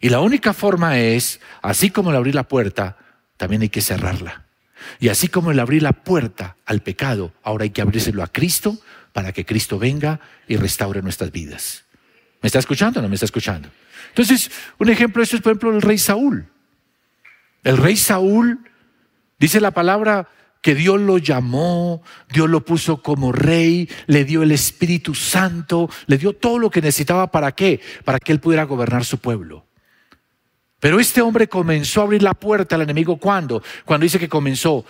Y 0.00 0.08
la 0.08 0.20
única 0.20 0.54
forma 0.54 0.98
es, 0.98 1.40
así 1.60 1.90
como 1.90 2.10
le 2.10 2.16
abrí 2.16 2.32
la 2.32 2.44
puerta, 2.44 2.96
también 3.36 3.62
hay 3.62 3.68
que 3.68 3.82
cerrarla. 3.82 4.44
Y 4.98 5.08
así 5.08 5.28
como 5.28 5.52
le 5.52 5.60
abrí 5.60 5.78
la 5.78 5.92
puerta 5.92 6.56
al 6.64 6.80
pecado, 6.80 7.32
ahora 7.42 7.64
hay 7.64 7.70
que 7.70 7.82
abrírselo 7.82 8.22
a 8.22 8.28
Cristo 8.28 8.78
para 9.12 9.32
que 9.32 9.44
Cristo 9.44 9.78
venga 9.78 10.20
y 10.48 10.56
restaure 10.56 11.02
nuestras 11.02 11.30
vidas. 11.30 11.84
¿Me 12.40 12.46
está 12.46 12.58
escuchando 12.58 13.00
o 13.00 13.02
no 13.02 13.08
me 13.08 13.14
está 13.14 13.26
escuchando? 13.26 13.68
Entonces, 14.08 14.50
un 14.78 14.88
ejemplo 14.88 15.20
de 15.20 15.24
esto 15.24 15.36
es, 15.36 15.42
por 15.42 15.52
ejemplo, 15.52 15.74
el 15.74 15.82
rey 15.82 15.98
Saúl. 15.98 16.46
El 17.62 17.76
rey 17.76 17.96
Saúl, 17.96 18.60
dice 19.38 19.60
la 19.60 19.72
palabra, 19.72 20.28
que 20.62 20.74
Dios 20.74 21.00
lo 21.00 21.18
llamó, 21.18 22.02
Dios 22.32 22.48
lo 22.48 22.64
puso 22.64 23.02
como 23.02 23.32
rey, 23.32 23.88
le 24.06 24.24
dio 24.24 24.42
el 24.42 24.52
Espíritu 24.52 25.14
Santo, 25.14 25.90
le 26.06 26.18
dio 26.18 26.32
todo 26.32 26.58
lo 26.58 26.70
que 26.70 26.80
necesitaba 26.80 27.30
para 27.30 27.52
qué? 27.52 27.80
Para 28.04 28.18
que 28.18 28.32
él 28.32 28.40
pudiera 28.40 28.64
gobernar 28.64 29.04
su 29.04 29.18
pueblo. 29.18 29.66
Pero 30.80 30.98
este 30.98 31.20
hombre 31.20 31.48
comenzó 31.48 32.00
a 32.00 32.04
abrir 32.04 32.22
la 32.22 32.34
puerta 32.34 32.74
al 32.74 32.82
enemigo 32.82 33.18
cuando? 33.18 33.62
Cuando 33.84 34.04
dice 34.04 34.18
que 34.18 34.28
comenzó 34.28 34.84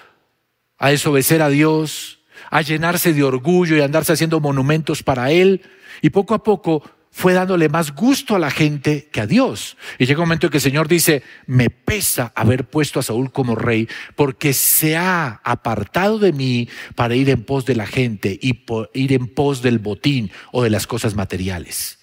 a 0.78 0.90
desobedecer 0.90 1.42
a 1.42 1.48
Dios, 1.48 2.20
a 2.50 2.62
llenarse 2.62 3.12
de 3.12 3.22
orgullo 3.22 3.76
y 3.76 3.80
a 3.80 3.84
andarse 3.84 4.12
haciendo 4.12 4.40
monumentos 4.40 5.02
para 5.02 5.30
él. 5.30 5.62
Y 6.00 6.10
poco 6.10 6.34
a 6.34 6.42
poco 6.42 6.82
fue 7.10 7.32
dándole 7.32 7.68
más 7.68 7.92
gusto 7.94 8.36
a 8.36 8.38
la 8.38 8.50
gente 8.50 9.08
que 9.12 9.20
a 9.20 9.26
Dios. 9.26 9.76
Y 9.98 10.06
llega 10.06 10.20
un 10.20 10.28
momento 10.28 10.46
en 10.46 10.52
que 10.52 10.58
el 10.58 10.62
Señor 10.62 10.88
dice, 10.88 11.22
me 11.46 11.68
pesa 11.68 12.32
haber 12.36 12.68
puesto 12.68 13.00
a 13.00 13.02
Saúl 13.02 13.32
como 13.32 13.56
rey 13.56 13.88
porque 14.14 14.52
se 14.52 14.96
ha 14.96 15.40
apartado 15.44 16.18
de 16.18 16.32
mí 16.32 16.68
para 16.94 17.14
ir 17.16 17.28
en 17.30 17.42
pos 17.42 17.66
de 17.66 17.74
la 17.74 17.86
gente 17.86 18.38
y 18.40 18.64
ir 18.94 19.12
en 19.12 19.26
pos 19.26 19.60
del 19.60 19.80
botín 19.80 20.30
o 20.52 20.62
de 20.62 20.70
las 20.70 20.86
cosas 20.86 21.14
materiales. 21.14 21.98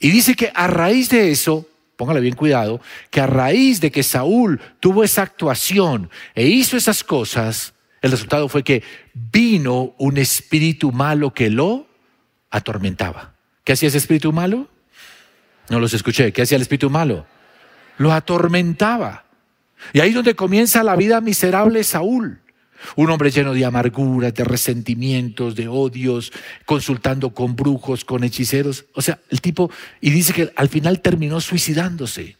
Y 0.00 0.10
dice 0.10 0.34
que 0.34 0.50
a 0.54 0.66
raíz 0.66 1.08
de 1.08 1.30
eso, 1.30 1.68
póngale 1.96 2.20
bien 2.20 2.34
cuidado, 2.34 2.80
que 3.10 3.20
a 3.20 3.26
raíz 3.26 3.80
de 3.80 3.90
que 3.90 4.02
Saúl 4.02 4.60
tuvo 4.80 5.04
esa 5.04 5.22
actuación 5.22 6.10
e 6.34 6.46
hizo 6.46 6.76
esas 6.76 7.04
cosas, 7.04 7.74
el 8.02 8.10
resultado 8.10 8.48
fue 8.48 8.62
que 8.62 8.82
vino 9.14 9.94
un 9.98 10.18
espíritu 10.18 10.92
malo 10.92 11.32
que 11.32 11.50
lo 11.50 11.86
atormentaba. 12.50 13.34
¿Qué 13.64 13.72
hacía 13.72 13.88
ese 13.88 13.98
espíritu 13.98 14.32
malo? 14.32 14.68
No 15.70 15.80
los 15.80 15.94
escuché. 15.94 16.32
¿Qué 16.32 16.42
hacía 16.42 16.56
el 16.56 16.62
espíritu 16.62 16.90
malo? 16.90 17.26
Lo 17.96 18.12
atormentaba. 18.12 19.24
Y 19.92 20.00
ahí 20.00 20.10
es 20.10 20.14
donde 20.14 20.34
comienza 20.34 20.82
la 20.82 20.96
vida 20.96 21.20
miserable 21.20 21.78
de 21.78 21.84
Saúl. 21.84 22.40
Un 22.96 23.10
hombre 23.10 23.30
lleno 23.30 23.52
de 23.52 23.64
amarguras, 23.64 24.34
de 24.34 24.44
resentimientos, 24.44 25.54
de 25.54 25.68
odios, 25.68 26.32
consultando 26.64 27.30
con 27.30 27.56
brujos, 27.56 28.04
con 28.04 28.24
hechiceros. 28.24 28.84
O 28.94 29.02
sea, 29.02 29.18
el 29.30 29.40
tipo, 29.40 29.70
y 30.00 30.10
dice 30.10 30.32
que 30.32 30.52
al 30.56 30.68
final 30.68 31.00
terminó 31.00 31.40
suicidándose. 31.40 32.36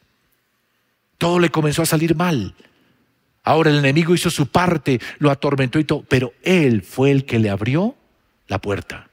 Todo 1.19 1.39
le 1.39 1.51
comenzó 1.51 1.83
a 1.83 1.87
salir 1.87 2.15
mal. 2.15 2.55
Ahora 3.43 3.71
el 3.71 3.79
enemigo 3.79 4.15
hizo 4.15 4.31
su 4.31 4.47
parte, 4.47 5.01
lo 5.19 5.31
atormentó 5.31 5.79
y 5.79 5.85
todo, 5.85 6.03
pero 6.09 6.33
él 6.43 6.83
fue 6.83 7.11
el 7.11 7.25
que 7.25 7.39
le 7.39 7.51
abrió 7.51 7.95
la 8.49 8.61
puerta. 8.61 9.11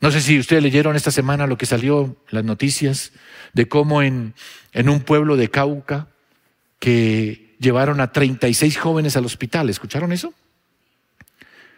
No 0.00 0.10
sé 0.10 0.20
si 0.20 0.38
ustedes 0.38 0.62
leyeron 0.62 0.94
esta 0.94 1.10
semana 1.10 1.46
lo 1.46 1.56
que 1.56 1.64
salió, 1.64 2.16
las 2.28 2.44
noticias, 2.44 3.12
de 3.54 3.66
cómo 3.66 4.02
en, 4.02 4.34
en 4.72 4.90
un 4.90 5.00
pueblo 5.00 5.36
de 5.36 5.48
Cauca, 5.48 6.08
que 6.78 7.45
llevaron 7.58 8.00
a 8.00 8.12
36 8.12 8.78
jóvenes 8.78 9.16
al 9.16 9.24
hospital. 9.24 9.68
¿Escucharon 9.68 10.12
eso? 10.12 10.32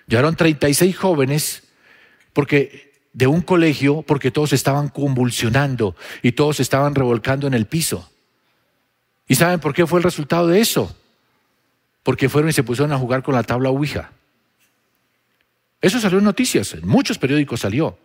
Llevaron 0.06 0.36
36 0.36 0.96
jóvenes 0.96 1.64
porque 2.32 2.92
de 3.12 3.26
un 3.26 3.40
colegio 3.40 4.02
porque 4.02 4.30
todos 4.30 4.52
estaban 4.52 4.88
convulsionando 4.88 5.96
y 6.22 6.32
todos 6.32 6.60
estaban 6.60 6.94
revolcando 6.94 7.46
en 7.46 7.54
el 7.54 7.66
piso. 7.66 8.10
¿Y 9.26 9.34
saben 9.34 9.60
por 9.60 9.74
qué 9.74 9.86
fue 9.86 10.00
el 10.00 10.04
resultado 10.04 10.46
de 10.46 10.60
eso? 10.60 10.96
Porque 12.02 12.28
fueron 12.28 12.48
y 12.48 12.52
se 12.52 12.62
pusieron 12.62 12.92
a 12.92 12.98
jugar 12.98 13.22
con 13.22 13.34
la 13.34 13.42
tabla 13.42 13.70
Ouija. 13.70 14.12
Eso 15.80 16.00
salió 16.00 16.18
en 16.18 16.24
noticias, 16.24 16.74
en 16.74 16.88
muchos 16.88 17.18
periódicos 17.18 17.60
salió, 17.60 17.98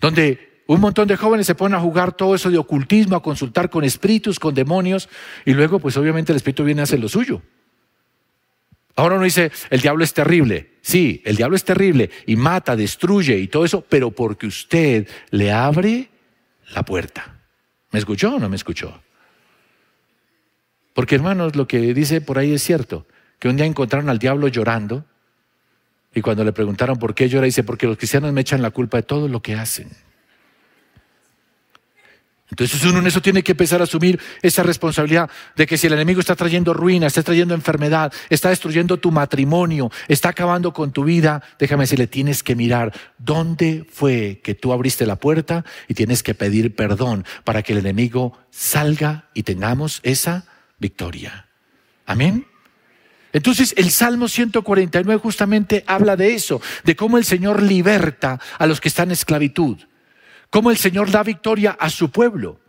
donde 0.00 0.57
un 0.68 0.80
montón 0.82 1.08
de 1.08 1.16
jóvenes 1.16 1.46
se 1.46 1.54
ponen 1.54 1.78
a 1.78 1.80
jugar 1.80 2.12
todo 2.12 2.34
eso 2.34 2.50
de 2.50 2.58
ocultismo, 2.58 3.16
a 3.16 3.22
consultar 3.22 3.70
con 3.70 3.84
espíritus, 3.84 4.38
con 4.38 4.54
demonios, 4.54 5.08
y 5.46 5.54
luego 5.54 5.78
pues 5.78 5.96
obviamente 5.96 6.30
el 6.30 6.36
espíritu 6.36 6.62
viene 6.62 6.82
a 6.82 6.84
hacer 6.84 7.00
lo 7.00 7.08
suyo. 7.08 7.40
Ahora 8.94 9.14
uno 9.14 9.24
dice, 9.24 9.50
el 9.70 9.80
diablo 9.80 10.04
es 10.04 10.12
terrible. 10.12 10.74
Sí, 10.82 11.22
el 11.24 11.36
diablo 11.36 11.56
es 11.56 11.64
terrible 11.64 12.10
y 12.26 12.36
mata, 12.36 12.76
destruye 12.76 13.38
y 13.38 13.48
todo 13.48 13.64
eso, 13.64 13.80
pero 13.88 14.10
porque 14.10 14.46
usted 14.46 15.08
le 15.30 15.52
abre 15.52 16.10
la 16.74 16.84
puerta. 16.84 17.38
¿Me 17.90 17.98
escuchó 17.98 18.34
o 18.34 18.38
no 18.38 18.50
me 18.50 18.56
escuchó? 18.56 19.00
Porque 20.92 21.14
hermanos, 21.14 21.56
lo 21.56 21.66
que 21.66 21.94
dice 21.94 22.20
por 22.20 22.38
ahí 22.38 22.52
es 22.52 22.62
cierto, 22.62 23.06
que 23.38 23.48
un 23.48 23.56
día 23.56 23.64
encontraron 23.64 24.10
al 24.10 24.18
diablo 24.18 24.48
llorando 24.48 25.06
y 26.14 26.20
cuando 26.20 26.44
le 26.44 26.52
preguntaron 26.52 26.98
por 26.98 27.14
qué 27.14 27.30
llora, 27.30 27.46
dice, 27.46 27.64
porque 27.64 27.86
los 27.86 27.96
cristianos 27.96 28.34
me 28.34 28.42
echan 28.42 28.60
la 28.60 28.70
culpa 28.70 28.98
de 28.98 29.04
todo 29.04 29.28
lo 29.28 29.40
que 29.40 29.54
hacen. 29.54 30.07
Entonces 32.50 32.82
uno 32.84 33.00
en 33.00 33.06
eso 33.06 33.20
tiene 33.20 33.42
que 33.42 33.52
empezar 33.52 33.80
a 33.80 33.84
asumir 33.84 34.18
esa 34.40 34.62
responsabilidad 34.62 35.30
de 35.54 35.66
que 35.66 35.76
si 35.76 35.86
el 35.86 35.92
enemigo 35.92 36.20
está 36.20 36.34
trayendo 36.34 36.72
ruina, 36.72 37.06
está 37.06 37.22
trayendo 37.22 37.54
enfermedad, 37.54 38.12
está 38.30 38.48
destruyendo 38.48 38.96
tu 38.96 39.10
matrimonio, 39.10 39.90
está 40.08 40.30
acabando 40.30 40.72
con 40.72 40.90
tu 40.90 41.04
vida, 41.04 41.42
déjame 41.58 41.82
decirle, 41.82 42.06
tienes 42.06 42.42
que 42.42 42.56
mirar 42.56 42.92
dónde 43.18 43.86
fue 43.90 44.40
que 44.42 44.54
tú 44.54 44.72
abriste 44.72 45.04
la 45.04 45.16
puerta 45.16 45.64
y 45.88 45.94
tienes 45.94 46.22
que 46.22 46.34
pedir 46.34 46.74
perdón 46.74 47.26
para 47.44 47.62
que 47.62 47.72
el 47.72 47.80
enemigo 47.80 48.38
salga 48.50 49.28
y 49.34 49.42
tengamos 49.42 50.00
esa 50.02 50.46
victoria. 50.78 51.46
Amén. 52.06 52.46
Entonces 53.34 53.74
el 53.76 53.90
Salmo 53.90 54.26
149 54.26 55.20
justamente 55.20 55.84
habla 55.86 56.16
de 56.16 56.34
eso, 56.34 56.62
de 56.84 56.96
cómo 56.96 57.18
el 57.18 57.26
Señor 57.26 57.62
liberta 57.62 58.40
a 58.58 58.66
los 58.66 58.80
que 58.80 58.88
están 58.88 59.08
en 59.08 59.12
esclavitud 59.12 59.76
cómo 60.50 60.70
el 60.70 60.78
Señor 60.78 61.10
da 61.10 61.22
victoria 61.22 61.76
a 61.78 61.90
su 61.90 62.10
pueblo. 62.10 62.60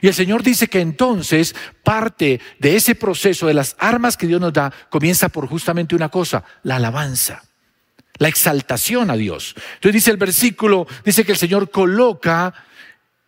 Y 0.00 0.08
el 0.08 0.14
Señor 0.14 0.42
dice 0.42 0.68
que 0.68 0.80
entonces 0.80 1.54
parte 1.82 2.40
de 2.58 2.76
ese 2.76 2.94
proceso 2.94 3.46
de 3.46 3.54
las 3.54 3.76
armas 3.78 4.16
que 4.16 4.26
Dios 4.26 4.40
nos 4.40 4.52
da 4.52 4.72
comienza 4.88 5.28
por 5.28 5.48
justamente 5.48 5.94
una 5.94 6.08
cosa, 6.08 6.44
la 6.62 6.76
alabanza, 6.76 7.42
la 8.18 8.28
exaltación 8.28 9.10
a 9.10 9.16
Dios. 9.16 9.54
Entonces 9.74 9.94
dice 9.94 10.10
el 10.10 10.16
versículo, 10.16 10.86
dice 11.04 11.24
que 11.24 11.32
el 11.32 11.38
Señor 11.38 11.70
coloca 11.70 12.54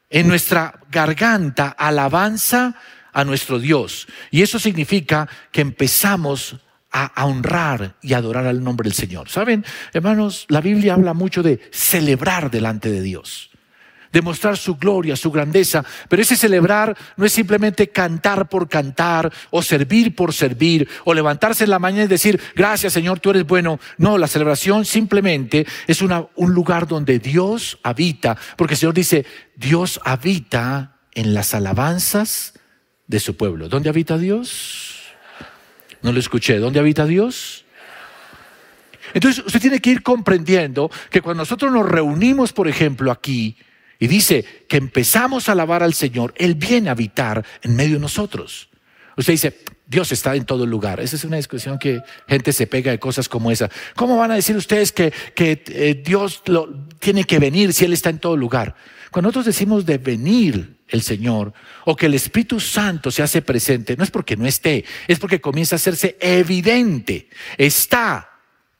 en 0.08 0.28
nuestra 0.28 0.80
garganta 0.90 1.68
alabanza 1.68 2.76
a 3.12 3.24
nuestro 3.24 3.58
Dios. 3.58 4.06
Y 4.30 4.42
eso 4.42 4.58
significa 4.58 5.28
que 5.50 5.62
empezamos 5.62 6.56
a, 6.92 7.24
honrar 7.24 7.96
y 8.02 8.12
adorar 8.12 8.46
al 8.46 8.62
nombre 8.62 8.88
del 8.88 8.96
Señor. 8.96 9.28
Saben, 9.30 9.64
hermanos, 9.94 10.44
la 10.48 10.60
Biblia 10.60 10.94
habla 10.94 11.14
mucho 11.14 11.42
de 11.42 11.60
celebrar 11.72 12.50
delante 12.50 12.90
de 12.90 13.00
Dios 13.00 13.51
demostrar 14.12 14.56
su 14.56 14.76
gloria, 14.76 15.16
su 15.16 15.30
grandeza. 15.30 15.84
Pero 16.08 16.22
ese 16.22 16.36
celebrar 16.36 16.96
no 17.16 17.24
es 17.24 17.32
simplemente 17.32 17.88
cantar 17.88 18.48
por 18.48 18.68
cantar 18.68 19.32
o 19.50 19.62
servir 19.62 20.14
por 20.14 20.32
servir 20.32 20.88
o 21.04 21.14
levantarse 21.14 21.64
en 21.64 21.70
la 21.70 21.78
mañana 21.78 22.04
y 22.04 22.08
decir, 22.08 22.40
gracias 22.54 22.92
Señor, 22.92 23.20
tú 23.20 23.30
eres 23.30 23.46
bueno. 23.46 23.80
No, 23.98 24.18
la 24.18 24.28
celebración 24.28 24.84
simplemente 24.84 25.66
es 25.86 26.02
un 26.02 26.54
lugar 26.54 26.86
donde 26.86 27.18
Dios 27.18 27.78
habita, 27.82 28.36
porque 28.56 28.74
el 28.74 28.78
Señor 28.78 28.94
dice, 28.94 29.24
Dios 29.56 30.00
habita 30.04 30.98
en 31.14 31.34
las 31.34 31.54
alabanzas 31.54 32.54
de 33.06 33.20
su 33.20 33.36
pueblo. 33.36 33.68
¿Dónde 33.68 33.88
habita 33.88 34.18
Dios? 34.18 35.00
No 36.02 36.12
lo 36.12 36.18
escuché. 36.18 36.58
¿Dónde 36.58 36.80
habita 36.80 37.06
Dios? 37.06 37.64
Entonces 39.14 39.44
usted 39.44 39.60
tiene 39.60 39.80
que 39.80 39.90
ir 39.90 40.02
comprendiendo 40.02 40.90
que 41.10 41.20
cuando 41.20 41.42
nosotros 41.42 41.70
nos 41.72 41.88
reunimos, 41.88 42.52
por 42.52 42.68
ejemplo, 42.68 43.10
aquí, 43.10 43.56
y 44.02 44.08
dice 44.08 44.44
que 44.66 44.78
empezamos 44.78 45.48
a 45.48 45.52
alabar 45.52 45.84
al 45.84 45.94
Señor, 45.94 46.34
Él 46.36 46.56
viene 46.56 46.88
a 46.88 46.90
habitar 46.90 47.46
en 47.62 47.76
medio 47.76 47.94
de 47.94 48.00
nosotros. 48.00 48.68
Usted 49.16 49.32
dice, 49.32 49.60
Dios 49.86 50.10
está 50.10 50.34
en 50.34 50.44
todo 50.44 50.66
lugar. 50.66 50.98
Esa 50.98 51.14
es 51.14 51.22
una 51.22 51.36
discusión 51.36 51.78
que 51.78 52.00
gente 52.26 52.52
se 52.52 52.66
pega 52.66 52.90
de 52.90 52.98
cosas 52.98 53.28
como 53.28 53.52
esa. 53.52 53.70
¿Cómo 53.94 54.16
van 54.16 54.32
a 54.32 54.34
decir 54.34 54.56
ustedes 54.56 54.90
que, 54.90 55.12
que 55.36 55.62
eh, 55.68 56.02
Dios 56.04 56.42
tiene 56.98 57.22
que 57.22 57.38
venir 57.38 57.72
si 57.72 57.84
Él 57.84 57.92
está 57.92 58.10
en 58.10 58.18
todo 58.18 58.36
lugar? 58.36 58.74
Cuando 59.12 59.28
nosotros 59.28 59.46
decimos 59.54 59.86
de 59.86 59.98
venir 59.98 60.78
el 60.88 61.02
Señor 61.02 61.52
o 61.84 61.94
que 61.94 62.06
el 62.06 62.14
Espíritu 62.14 62.58
Santo 62.58 63.12
se 63.12 63.22
hace 63.22 63.40
presente, 63.40 63.96
no 63.96 64.02
es 64.02 64.10
porque 64.10 64.36
no 64.36 64.48
esté, 64.48 64.84
es 65.06 65.20
porque 65.20 65.40
comienza 65.40 65.76
a 65.76 65.78
hacerse 65.78 66.16
evidente. 66.18 67.28
Está, 67.56 68.30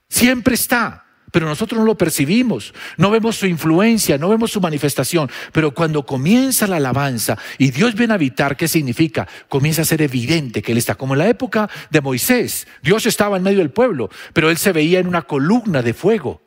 siempre 0.09 0.57
está 0.57 1.02
pero 1.33 1.47
nosotros 1.47 1.81
no 1.81 1.85
lo 1.85 1.97
percibimos, 1.97 2.73
no 2.99 3.11
vemos 3.11 3.37
su 3.37 3.47
influencia, 3.47 4.19
no 4.19 4.29
vemos 4.29 4.53
su 4.53 4.61
manifestación, 4.61 5.31
pero 5.51 5.73
cuando 5.73 6.07
comienza 6.07 6.67
la 6.67 6.77
alabanza 6.77 7.37
y 7.59 7.71
Dios 7.71 7.95
viene 7.95 8.13
a 8.13 8.17
habitar, 8.17 8.57
¿qué 8.57 8.69
significa? 8.69 9.27
Comienza 9.49 9.83
a 9.83 9.87
ser 9.87 10.03
evidente 10.03 10.63
que 10.63 10.73
Él 10.73 10.79
está, 10.79 10.95
como 10.95 11.15
en 11.15 11.19
la 11.19 11.29
época 11.29 11.69
de 11.91 12.03
Moisés, 12.03 12.69
Dios 12.83 13.07
estaba 13.07 13.39
en 13.39 13.43
medio 13.43 13.59
del 13.59 13.71
pueblo, 13.71 14.11
pero 14.35 14.51
Él 14.51 14.59
se 14.59 14.73
veía 14.73 15.01
en 15.01 15.09
una 15.09 15.23
columna 15.23 15.83
de 15.83 15.95
fuego. 15.95 16.43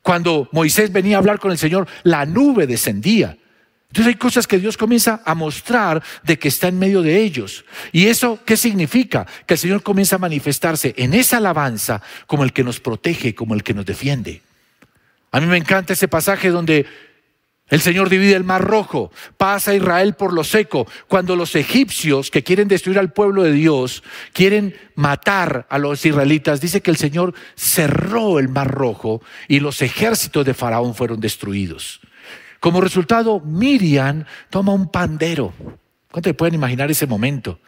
Cuando 0.00 0.48
Moisés 0.52 0.90
venía 0.90 1.16
a 1.16 1.18
hablar 1.20 1.38
con 1.38 1.52
el 1.52 1.58
Señor, 1.58 1.86
la 2.02 2.24
nube 2.26 2.66
descendía. 2.66 3.36
Entonces 3.94 4.14
hay 4.14 4.18
cosas 4.18 4.48
que 4.48 4.58
Dios 4.58 4.76
comienza 4.76 5.22
a 5.24 5.36
mostrar 5.36 6.02
de 6.24 6.36
que 6.36 6.48
está 6.48 6.66
en 6.66 6.80
medio 6.80 7.00
de 7.00 7.22
ellos. 7.22 7.64
¿Y 7.92 8.06
eso 8.06 8.40
qué 8.44 8.56
significa? 8.56 9.24
Que 9.46 9.54
el 9.54 9.58
Señor 9.58 9.84
comienza 9.84 10.16
a 10.16 10.18
manifestarse 10.18 10.94
en 10.96 11.14
esa 11.14 11.36
alabanza 11.36 12.02
como 12.26 12.42
el 12.42 12.52
que 12.52 12.64
nos 12.64 12.80
protege, 12.80 13.36
como 13.36 13.54
el 13.54 13.62
que 13.62 13.72
nos 13.72 13.86
defiende. 13.86 14.42
A 15.30 15.38
mí 15.38 15.46
me 15.46 15.58
encanta 15.58 15.92
ese 15.92 16.08
pasaje 16.08 16.50
donde 16.50 16.86
el 17.68 17.80
Señor 17.80 18.08
divide 18.08 18.34
el 18.34 18.42
mar 18.42 18.64
rojo, 18.64 19.12
pasa 19.36 19.76
Israel 19.76 20.14
por 20.14 20.32
lo 20.32 20.42
seco, 20.42 20.88
cuando 21.06 21.36
los 21.36 21.54
egipcios 21.54 22.32
que 22.32 22.42
quieren 22.42 22.66
destruir 22.66 22.98
al 22.98 23.12
pueblo 23.12 23.44
de 23.44 23.52
Dios, 23.52 24.02
quieren 24.32 24.74
matar 24.96 25.68
a 25.70 25.78
los 25.78 26.04
israelitas, 26.04 26.60
dice 26.60 26.80
que 26.80 26.90
el 26.90 26.96
Señor 26.96 27.32
cerró 27.54 28.40
el 28.40 28.48
mar 28.48 28.72
rojo 28.72 29.22
y 29.46 29.60
los 29.60 29.82
ejércitos 29.82 30.44
de 30.44 30.52
Faraón 30.52 30.96
fueron 30.96 31.20
destruidos. 31.20 32.00
Como 32.64 32.80
resultado, 32.80 33.40
Miriam 33.40 34.24
toma 34.48 34.72
un 34.72 34.88
pandero. 34.88 35.52
¿Cuánto 36.10 36.32
pueden 36.32 36.54
imaginar 36.54 36.90
ese 36.90 37.06
momento? 37.06 37.60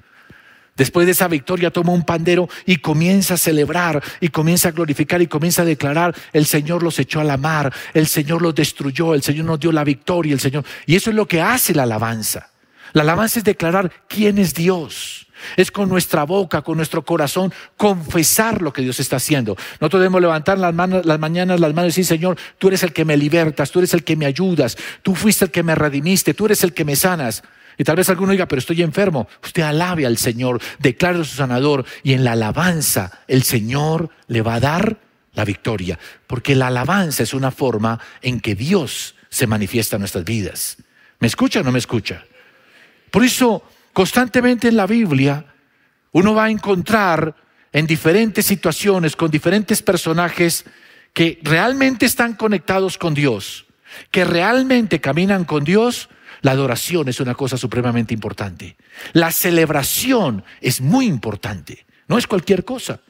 Después 0.74 1.04
de 1.04 1.12
esa 1.12 1.28
victoria 1.28 1.70
toma 1.70 1.92
un 1.92 2.02
pandero 2.02 2.48
y 2.64 2.78
comienza 2.78 3.34
a 3.34 3.36
celebrar 3.36 4.02
y 4.22 4.30
comienza 4.30 4.70
a 4.70 4.72
glorificar 4.72 5.20
y 5.20 5.26
comienza 5.26 5.60
a 5.60 5.64
declarar, 5.66 6.14
el 6.32 6.46
Señor 6.46 6.82
los 6.82 6.98
echó 6.98 7.20
a 7.20 7.24
la 7.24 7.36
mar, 7.36 7.74
el 7.92 8.06
Señor 8.06 8.40
los 8.40 8.54
destruyó, 8.54 9.12
el 9.12 9.22
Señor 9.22 9.44
nos 9.44 9.60
dio 9.60 9.70
la 9.70 9.84
victoria, 9.84 10.32
el 10.32 10.40
Señor. 10.40 10.64
Y 10.86 10.96
eso 10.96 11.10
es 11.10 11.16
lo 11.16 11.28
que 11.28 11.42
hace 11.42 11.74
la 11.74 11.82
alabanza. 11.82 12.48
La 12.94 13.02
alabanza 13.02 13.38
es 13.38 13.44
declarar 13.44 13.92
quién 14.08 14.38
es 14.38 14.54
Dios. 14.54 15.25
Es 15.56 15.70
con 15.70 15.88
nuestra 15.88 16.24
boca, 16.24 16.62
con 16.62 16.76
nuestro 16.76 17.04
corazón, 17.04 17.52
confesar 17.76 18.62
lo 18.62 18.72
que 18.72 18.82
Dios 18.82 19.00
está 19.00 19.16
haciendo. 19.16 19.56
Nosotros 19.80 20.00
debemos 20.00 20.20
levantar 20.20 20.58
las, 20.58 20.74
manos, 20.74 21.04
las 21.04 21.18
mañanas 21.18 21.60
las 21.60 21.74
manos 21.74 21.88
y 21.88 22.00
decir, 22.00 22.06
Señor, 22.06 22.36
tú 22.58 22.68
eres 22.68 22.82
el 22.82 22.92
que 22.92 23.04
me 23.04 23.16
libertas, 23.16 23.70
tú 23.70 23.80
eres 23.80 23.94
el 23.94 24.04
que 24.04 24.16
me 24.16 24.26
ayudas, 24.26 24.76
tú 25.02 25.14
fuiste 25.14 25.46
el 25.46 25.50
que 25.50 25.62
me 25.62 25.74
redimiste, 25.74 26.34
tú 26.34 26.46
eres 26.46 26.62
el 26.64 26.72
que 26.72 26.84
me 26.84 26.96
sanas. 26.96 27.42
Y 27.78 27.84
tal 27.84 27.96
vez 27.96 28.08
alguno 28.08 28.32
diga, 28.32 28.46
pero 28.46 28.60
estoy 28.60 28.82
enfermo. 28.82 29.28
Usted 29.42 29.62
alabe 29.62 30.06
al 30.06 30.16
Señor, 30.16 30.60
declare 30.78 31.18
su 31.18 31.36
sanador 31.36 31.84
y 32.02 32.14
en 32.14 32.24
la 32.24 32.32
alabanza 32.32 33.20
el 33.28 33.42
Señor 33.42 34.10
le 34.28 34.42
va 34.42 34.54
a 34.54 34.60
dar 34.60 34.98
la 35.34 35.44
victoria. 35.44 35.98
Porque 36.26 36.54
la 36.54 36.68
alabanza 36.68 37.22
es 37.22 37.34
una 37.34 37.50
forma 37.50 38.00
en 38.22 38.40
que 38.40 38.54
Dios 38.54 39.14
se 39.28 39.46
manifiesta 39.46 39.96
en 39.96 40.00
nuestras 40.00 40.24
vidas. 40.24 40.78
¿Me 41.18 41.26
escucha 41.26 41.60
o 41.60 41.62
no 41.62 41.72
me 41.72 41.78
escucha? 41.78 42.24
Por 43.10 43.24
eso 43.24 43.62
Constantemente 43.96 44.68
en 44.68 44.76
la 44.76 44.86
Biblia 44.86 45.54
uno 46.12 46.34
va 46.34 46.44
a 46.44 46.50
encontrar 46.50 47.34
en 47.72 47.86
diferentes 47.86 48.44
situaciones, 48.44 49.16
con 49.16 49.30
diferentes 49.30 49.80
personajes 49.80 50.66
que 51.14 51.40
realmente 51.42 52.04
están 52.04 52.34
conectados 52.34 52.98
con 52.98 53.14
Dios, 53.14 53.64
que 54.10 54.26
realmente 54.26 55.00
caminan 55.00 55.46
con 55.46 55.64
Dios, 55.64 56.10
la 56.42 56.50
adoración 56.50 57.08
es 57.08 57.20
una 57.20 57.34
cosa 57.34 57.56
supremamente 57.56 58.12
importante. 58.12 58.76
La 59.14 59.32
celebración 59.32 60.44
es 60.60 60.82
muy 60.82 61.06
importante, 61.06 61.86
no 62.06 62.18
es 62.18 62.26
cualquier 62.26 62.66
cosa. 62.66 63.00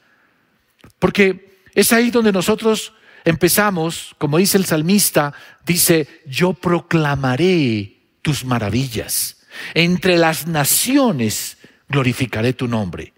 Porque 1.01 1.62
es 1.75 1.92
ahí 1.92 2.12
donde 2.12 2.31
nosotros 2.31 2.92
empezamos, 3.25 4.14
como 4.18 4.38
dice 4.38 4.57
el 4.57 4.66
salmista, 4.66 5.35
dice, 5.66 6.22
yo 6.27 6.53
proclamaré 6.53 8.03
tus 8.22 8.44
maravillas. 8.44 9.37
Entre 9.75 10.19
las 10.19 10.47
naciones 10.47 11.59
glorificaré 11.88 12.53
tu 12.53 12.69
nombre. 12.69 13.12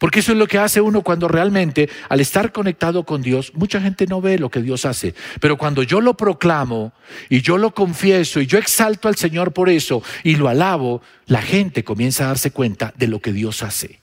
Porque 0.00 0.20
eso 0.20 0.32
es 0.32 0.38
lo 0.38 0.46
que 0.46 0.56
hace 0.56 0.80
uno 0.80 1.02
cuando 1.02 1.28
realmente, 1.28 1.90
al 2.08 2.20
estar 2.20 2.52
conectado 2.52 3.04
con 3.04 3.20
Dios, 3.20 3.52
mucha 3.54 3.82
gente 3.82 4.06
no 4.06 4.22
ve 4.22 4.38
lo 4.38 4.50
que 4.50 4.62
Dios 4.62 4.86
hace. 4.86 5.14
Pero 5.40 5.58
cuando 5.58 5.82
yo 5.82 6.00
lo 6.00 6.16
proclamo 6.16 6.94
y 7.28 7.42
yo 7.42 7.58
lo 7.58 7.74
confieso 7.74 8.40
y 8.40 8.46
yo 8.46 8.58
exalto 8.58 9.08
al 9.08 9.16
Señor 9.16 9.52
por 9.52 9.68
eso 9.68 10.02
y 10.24 10.36
lo 10.36 10.48
alabo, 10.48 11.02
la 11.26 11.42
gente 11.42 11.84
comienza 11.84 12.24
a 12.24 12.28
darse 12.28 12.50
cuenta 12.50 12.94
de 12.96 13.08
lo 13.08 13.20
que 13.20 13.34
Dios 13.34 13.62
hace, 13.62 14.00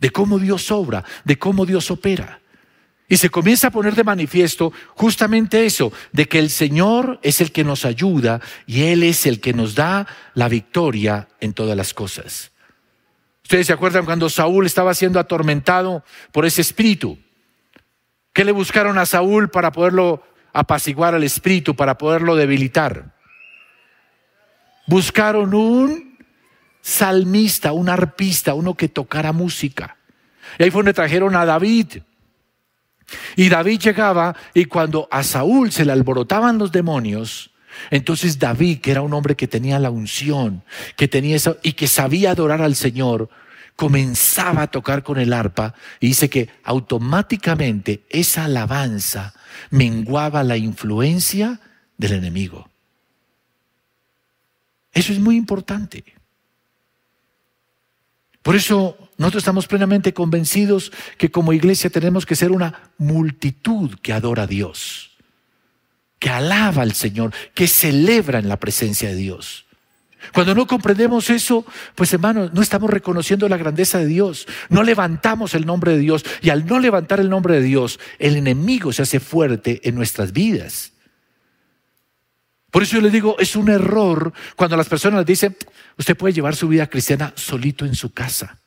de 0.00 0.08
cómo 0.08 0.38
Dios 0.38 0.70
obra, 0.70 1.04
de 1.24 1.38
cómo 1.38 1.66
Dios 1.66 1.90
opera. 1.90 2.40
Y 3.08 3.18
se 3.18 3.30
comienza 3.30 3.68
a 3.68 3.70
poner 3.70 3.94
de 3.94 4.02
manifiesto 4.02 4.72
justamente 4.94 5.64
eso, 5.64 5.92
de 6.12 6.26
que 6.26 6.38
el 6.38 6.50
Señor 6.50 7.20
es 7.22 7.40
el 7.40 7.52
que 7.52 7.62
nos 7.62 7.84
ayuda 7.84 8.40
y 8.66 8.84
Él 8.84 9.04
es 9.04 9.26
el 9.26 9.40
que 9.40 9.52
nos 9.52 9.74
da 9.74 10.06
la 10.34 10.48
victoria 10.48 11.28
en 11.40 11.52
todas 11.52 11.76
las 11.76 11.94
cosas. 11.94 12.50
Ustedes 13.44 13.68
se 13.68 13.72
acuerdan 13.72 14.04
cuando 14.04 14.28
Saúl 14.28 14.66
estaba 14.66 14.92
siendo 14.92 15.20
atormentado 15.20 16.02
por 16.32 16.46
ese 16.46 16.62
espíritu. 16.62 17.16
¿Qué 18.32 18.44
le 18.44 18.50
buscaron 18.50 18.98
a 18.98 19.06
Saúl 19.06 19.50
para 19.50 19.70
poderlo 19.70 20.24
apaciguar 20.52 21.14
al 21.14 21.22
espíritu, 21.22 21.76
para 21.76 21.96
poderlo 21.96 22.34
debilitar? 22.34 23.14
Buscaron 24.88 25.54
un 25.54 26.18
salmista, 26.80 27.70
un 27.70 27.88
arpista, 27.88 28.54
uno 28.54 28.74
que 28.74 28.88
tocara 28.88 29.32
música. 29.32 29.96
Y 30.58 30.64
ahí 30.64 30.70
fue 30.70 30.80
donde 30.80 30.94
trajeron 30.94 31.36
a 31.36 31.44
David. 31.44 32.02
Y 33.36 33.48
David 33.48 33.80
llegaba 33.80 34.34
y 34.54 34.64
cuando 34.64 35.08
a 35.10 35.22
Saúl 35.22 35.70
se 35.70 35.84
le 35.84 35.92
alborotaban 35.92 36.58
los 36.58 36.72
demonios, 36.72 37.50
entonces 37.90 38.38
David, 38.38 38.80
que 38.80 38.90
era 38.90 39.02
un 39.02 39.12
hombre 39.14 39.36
que 39.36 39.46
tenía 39.46 39.78
la 39.78 39.90
unción, 39.90 40.62
que 40.96 41.08
tenía 41.08 41.36
y 41.62 41.72
que 41.74 41.86
sabía 41.86 42.30
adorar 42.32 42.62
al 42.62 42.74
Señor, 42.74 43.28
comenzaba 43.76 44.62
a 44.62 44.70
tocar 44.70 45.02
con 45.02 45.18
el 45.18 45.32
arpa 45.32 45.74
y 46.00 46.08
dice 46.08 46.30
que 46.30 46.48
automáticamente 46.64 48.04
esa 48.08 48.46
alabanza 48.46 49.34
menguaba 49.70 50.42
la 50.42 50.56
influencia 50.56 51.60
del 51.98 52.12
enemigo. 52.12 52.68
Eso 54.92 55.12
es 55.12 55.18
muy 55.18 55.36
importante. 55.36 56.04
Por 58.42 58.56
eso 58.56 59.05
nosotros 59.18 59.42
estamos 59.42 59.66
plenamente 59.66 60.12
convencidos 60.12 60.92
que 61.18 61.30
como 61.30 61.52
iglesia 61.52 61.90
tenemos 61.90 62.26
que 62.26 62.36
ser 62.36 62.52
una 62.52 62.90
multitud 62.98 63.94
que 64.02 64.12
adora 64.12 64.42
a 64.42 64.46
Dios 64.46 65.16
que 66.18 66.30
alaba 66.30 66.82
al 66.82 66.92
Señor, 66.92 67.32
que 67.54 67.68
celebra 67.68 68.38
en 68.38 68.48
la 68.48 68.58
presencia 68.58 69.08
de 69.08 69.16
Dios. 69.16 69.66
Cuando 70.32 70.54
no 70.54 70.66
comprendemos 70.66 71.30
eso, 71.30 71.64
pues 71.94 72.12
hermanos, 72.12 72.52
no 72.52 72.62
estamos 72.62 72.90
reconociendo 72.90 73.48
la 73.48 73.56
grandeza 73.56 73.98
de 73.98 74.06
Dios, 74.06 74.46
no 74.68 74.82
levantamos 74.82 75.54
el 75.54 75.66
nombre 75.66 75.92
de 75.92 75.98
Dios 75.98 76.24
y 76.42 76.50
al 76.50 76.66
no 76.66 76.80
levantar 76.80 77.20
el 77.20 77.30
nombre 77.30 77.54
de 77.54 77.62
Dios, 77.62 78.00
el 78.18 78.36
enemigo 78.36 78.92
se 78.92 79.02
hace 79.02 79.20
fuerte 79.20 79.80
en 79.84 79.94
nuestras 79.94 80.32
vidas. 80.32 80.92
Por 82.70 82.82
eso 82.82 82.96
yo 82.96 83.02
le 83.02 83.10
digo, 83.10 83.36
es 83.38 83.54
un 83.54 83.68
error 83.68 84.32
cuando 84.56 84.76
las 84.76 84.88
personas 84.88 85.24
dicen, 85.24 85.56
usted 85.96 86.16
puede 86.16 86.34
llevar 86.34 86.56
su 86.56 86.66
vida 86.66 86.88
cristiana 86.88 87.32
solito 87.36 87.84
en 87.84 87.94
su 87.94 88.12
casa. 88.12 88.58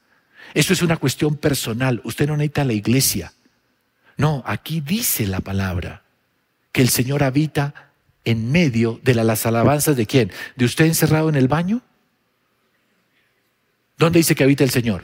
Eso 0.54 0.74
es 0.74 0.82
una 0.82 0.98
cuestión 0.98 1.36
personal, 1.36 2.02
usted 2.04 2.28
no 2.28 2.38
necesita 2.38 2.64
la 2.64 2.74
iglesia. 2.74 3.34
No, 4.18 4.44
aquí 4.46 4.82
dice 4.82 5.28
la 5.28 5.40
palabra 5.40 6.04
que 6.72 6.82
el 6.82 6.90
Señor 6.90 7.24
habita 7.24 7.90
en 8.26 8.52
medio 8.52 9.00
de 9.04 9.16
las 9.16 9.46
alabanzas 9.46 9.96
de 9.96 10.06
quién? 10.06 10.32
¿De 10.56 10.66
usted 10.66 10.86
encerrado 10.86 11.30
en 11.30 11.36
el 11.36 11.48
baño? 11.48 11.82
¿Dónde 13.98 14.20
dice 14.20 14.36
que 14.36 14.44
habita 14.44 14.64
el 14.64 14.70
Señor? 14.70 15.04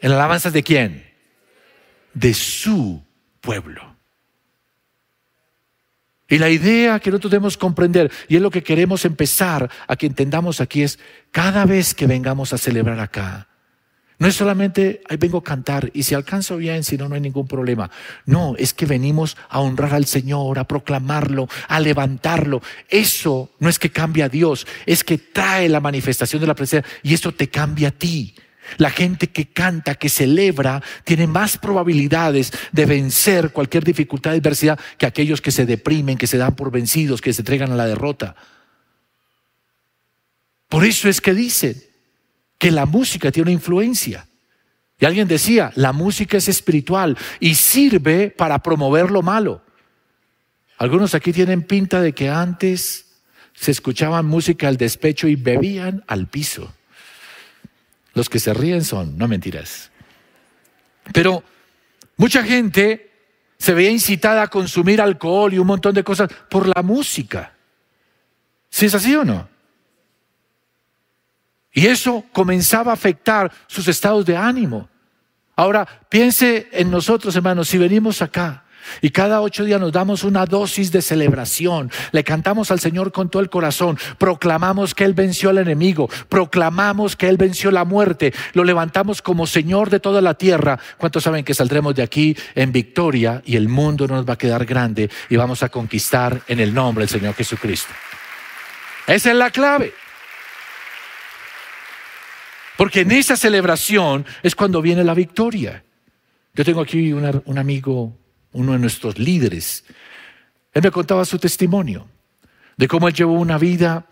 ¿En 0.00 0.12
alabanzas 0.12 0.52
de 0.52 0.62
quién? 0.62 1.06
De 2.14 2.34
su 2.34 3.02
pueblo. 3.40 3.96
Y 6.28 6.38
la 6.38 6.48
idea 6.48 7.00
que 7.00 7.10
nosotros 7.10 7.32
debemos 7.32 7.56
comprender, 7.56 8.10
y 8.28 8.36
es 8.36 8.42
lo 8.42 8.50
que 8.50 8.62
queremos 8.62 9.04
empezar 9.04 9.68
a 9.88 9.96
que 9.96 10.06
entendamos 10.06 10.60
aquí, 10.60 10.82
es 10.82 10.98
cada 11.32 11.66
vez 11.66 11.92
que 11.92 12.06
vengamos 12.06 12.52
a 12.52 12.58
celebrar 12.58 13.00
acá, 13.00 13.48
no 14.20 14.28
es 14.28 14.36
solamente, 14.36 15.00
ahí 15.08 15.16
vengo 15.16 15.38
a 15.38 15.42
cantar 15.42 15.90
y 15.94 16.02
si 16.02 16.14
alcanzo 16.14 16.58
bien, 16.58 16.84
si 16.84 16.98
no, 16.98 17.08
no 17.08 17.14
hay 17.14 17.22
ningún 17.22 17.48
problema. 17.48 17.90
No, 18.26 18.54
es 18.58 18.74
que 18.74 18.84
venimos 18.84 19.34
a 19.48 19.60
honrar 19.60 19.94
al 19.94 20.04
Señor, 20.04 20.58
a 20.58 20.68
proclamarlo, 20.68 21.48
a 21.68 21.80
levantarlo. 21.80 22.60
Eso 22.90 23.50
no 23.60 23.70
es 23.70 23.78
que 23.78 23.90
cambie 23.90 24.22
a 24.22 24.28
Dios, 24.28 24.66
es 24.84 25.04
que 25.04 25.16
trae 25.16 25.70
la 25.70 25.80
manifestación 25.80 26.38
de 26.38 26.48
la 26.48 26.54
presencia 26.54 26.92
y 27.02 27.14
eso 27.14 27.32
te 27.32 27.48
cambia 27.48 27.88
a 27.88 27.92
ti. 27.92 28.34
La 28.76 28.90
gente 28.90 29.28
que 29.28 29.46
canta, 29.46 29.94
que 29.94 30.10
celebra, 30.10 30.82
tiene 31.04 31.26
más 31.26 31.56
probabilidades 31.56 32.52
de 32.72 32.84
vencer 32.84 33.52
cualquier 33.52 33.84
dificultad, 33.84 34.34
adversidad, 34.34 34.78
que 34.98 35.06
aquellos 35.06 35.40
que 35.40 35.50
se 35.50 35.64
deprimen, 35.64 36.18
que 36.18 36.26
se 36.26 36.36
dan 36.36 36.54
por 36.56 36.70
vencidos, 36.70 37.22
que 37.22 37.32
se 37.32 37.40
entregan 37.40 37.72
a 37.72 37.76
la 37.76 37.86
derrota. 37.86 38.36
Por 40.68 40.84
eso 40.84 41.08
es 41.08 41.22
que 41.22 41.32
dicen, 41.32 41.89
que 42.60 42.70
la 42.70 42.84
música 42.84 43.32
tiene 43.32 43.44
una 43.44 43.52
influencia. 43.52 44.28
Y 44.98 45.06
alguien 45.06 45.26
decía, 45.26 45.72
la 45.76 45.94
música 45.94 46.36
es 46.36 46.46
espiritual 46.46 47.16
y 47.40 47.54
sirve 47.54 48.28
para 48.28 48.58
promover 48.58 49.10
lo 49.10 49.22
malo. 49.22 49.62
Algunos 50.76 51.14
aquí 51.14 51.32
tienen 51.32 51.62
pinta 51.62 52.02
de 52.02 52.12
que 52.12 52.28
antes 52.28 53.06
se 53.54 53.70
escuchaban 53.70 54.26
música 54.26 54.68
al 54.68 54.76
despecho 54.76 55.26
y 55.26 55.36
bebían 55.36 56.04
al 56.06 56.26
piso. 56.26 56.70
Los 58.12 58.28
que 58.28 58.38
se 58.38 58.52
ríen 58.52 58.84
son, 58.84 59.16
no 59.16 59.26
mentiras. 59.26 59.90
Pero 61.14 61.42
mucha 62.18 62.44
gente 62.44 63.10
se 63.56 63.72
veía 63.72 63.90
incitada 63.90 64.42
a 64.42 64.48
consumir 64.48 65.00
alcohol 65.00 65.54
y 65.54 65.58
un 65.58 65.66
montón 65.66 65.94
de 65.94 66.04
cosas 66.04 66.28
por 66.50 66.68
la 66.68 66.82
música. 66.82 67.54
¿Sí 68.68 68.84
es 68.84 68.94
así 68.94 69.16
o 69.16 69.24
no? 69.24 69.48
Y 71.72 71.86
eso 71.86 72.24
comenzaba 72.32 72.90
a 72.90 72.94
afectar 72.94 73.50
sus 73.66 73.86
estados 73.88 74.26
de 74.26 74.36
ánimo. 74.36 74.88
Ahora, 75.56 75.86
piense 76.08 76.68
en 76.72 76.90
nosotros, 76.90 77.36
hermanos, 77.36 77.68
si 77.68 77.78
venimos 77.78 78.22
acá 78.22 78.64
y 79.02 79.10
cada 79.10 79.40
ocho 79.40 79.64
días 79.64 79.80
nos 79.80 79.92
damos 79.92 80.24
una 80.24 80.46
dosis 80.46 80.90
de 80.90 81.02
celebración, 81.02 81.90
le 82.12 82.24
cantamos 82.24 82.70
al 82.70 82.80
Señor 82.80 83.12
con 83.12 83.28
todo 83.28 83.42
el 83.42 83.50
corazón, 83.50 83.98
proclamamos 84.18 84.94
que 84.94 85.04
Él 85.04 85.14
venció 85.14 85.50
al 85.50 85.58
enemigo, 85.58 86.08
proclamamos 86.28 87.14
que 87.14 87.28
Él 87.28 87.36
venció 87.36 87.70
la 87.70 87.84
muerte, 87.84 88.32
lo 88.54 88.64
levantamos 88.64 89.22
como 89.22 89.46
Señor 89.46 89.90
de 89.90 90.00
toda 90.00 90.20
la 90.20 90.34
tierra. 90.34 90.78
¿Cuántos 90.96 91.24
saben 91.24 91.44
que 91.44 91.54
saldremos 91.54 91.94
de 91.94 92.02
aquí 92.02 92.36
en 92.54 92.72
victoria 92.72 93.42
y 93.44 93.56
el 93.56 93.68
mundo 93.68 94.06
nos 94.06 94.28
va 94.28 94.34
a 94.34 94.38
quedar 94.38 94.64
grande 94.64 95.10
y 95.28 95.36
vamos 95.36 95.62
a 95.62 95.68
conquistar 95.68 96.40
en 96.48 96.58
el 96.58 96.72
nombre 96.72 97.02
del 97.02 97.10
Señor 97.10 97.34
Jesucristo? 97.34 97.92
Esa 99.06 99.30
es 99.30 99.36
la 99.36 99.50
clave. 99.50 99.92
Porque 102.90 103.02
en 103.02 103.12
esa 103.12 103.36
celebración 103.36 104.26
es 104.42 104.56
cuando 104.56 104.82
viene 104.82 105.04
la 105.04 105.14
victoria. 105.14 105.84
Yo 106.54 106.64
tengo 106.64 106.80
aquí 106.80 107.12
un 107.12 107.56
amigo, 107.56 108.18
uno 108.50 108.72
de 108.72 108.80
nuestros 108.80 109.16
líderes. 109.16 109.84
Él 110.72 110.82
me 110.82 110.90
contaba 110.90 111.24
su 111.24 111.38
testimonio 111.38 112.08
de 112.76 112.88
cómo 112.88 113.06
él 113.06 113.14
llevó 113.14 113.34
una 113.34 113.58
vida 113.58 114.08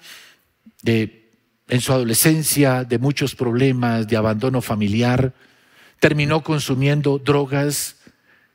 de, 0.84 1.28
en 1.66 1.80
su 1.80 1.92
adolescencia 1.92 2.84
de 2.84 3.00
muchos 3.00 3.34
problemas, 3.34 4.06
de 4.06 4.16
abandono 4.16 4.62
familiar. 4.62 5.34
Terminó 5.98 6.44
consumiendo 6.44 7.18
drogas 7.18 7.96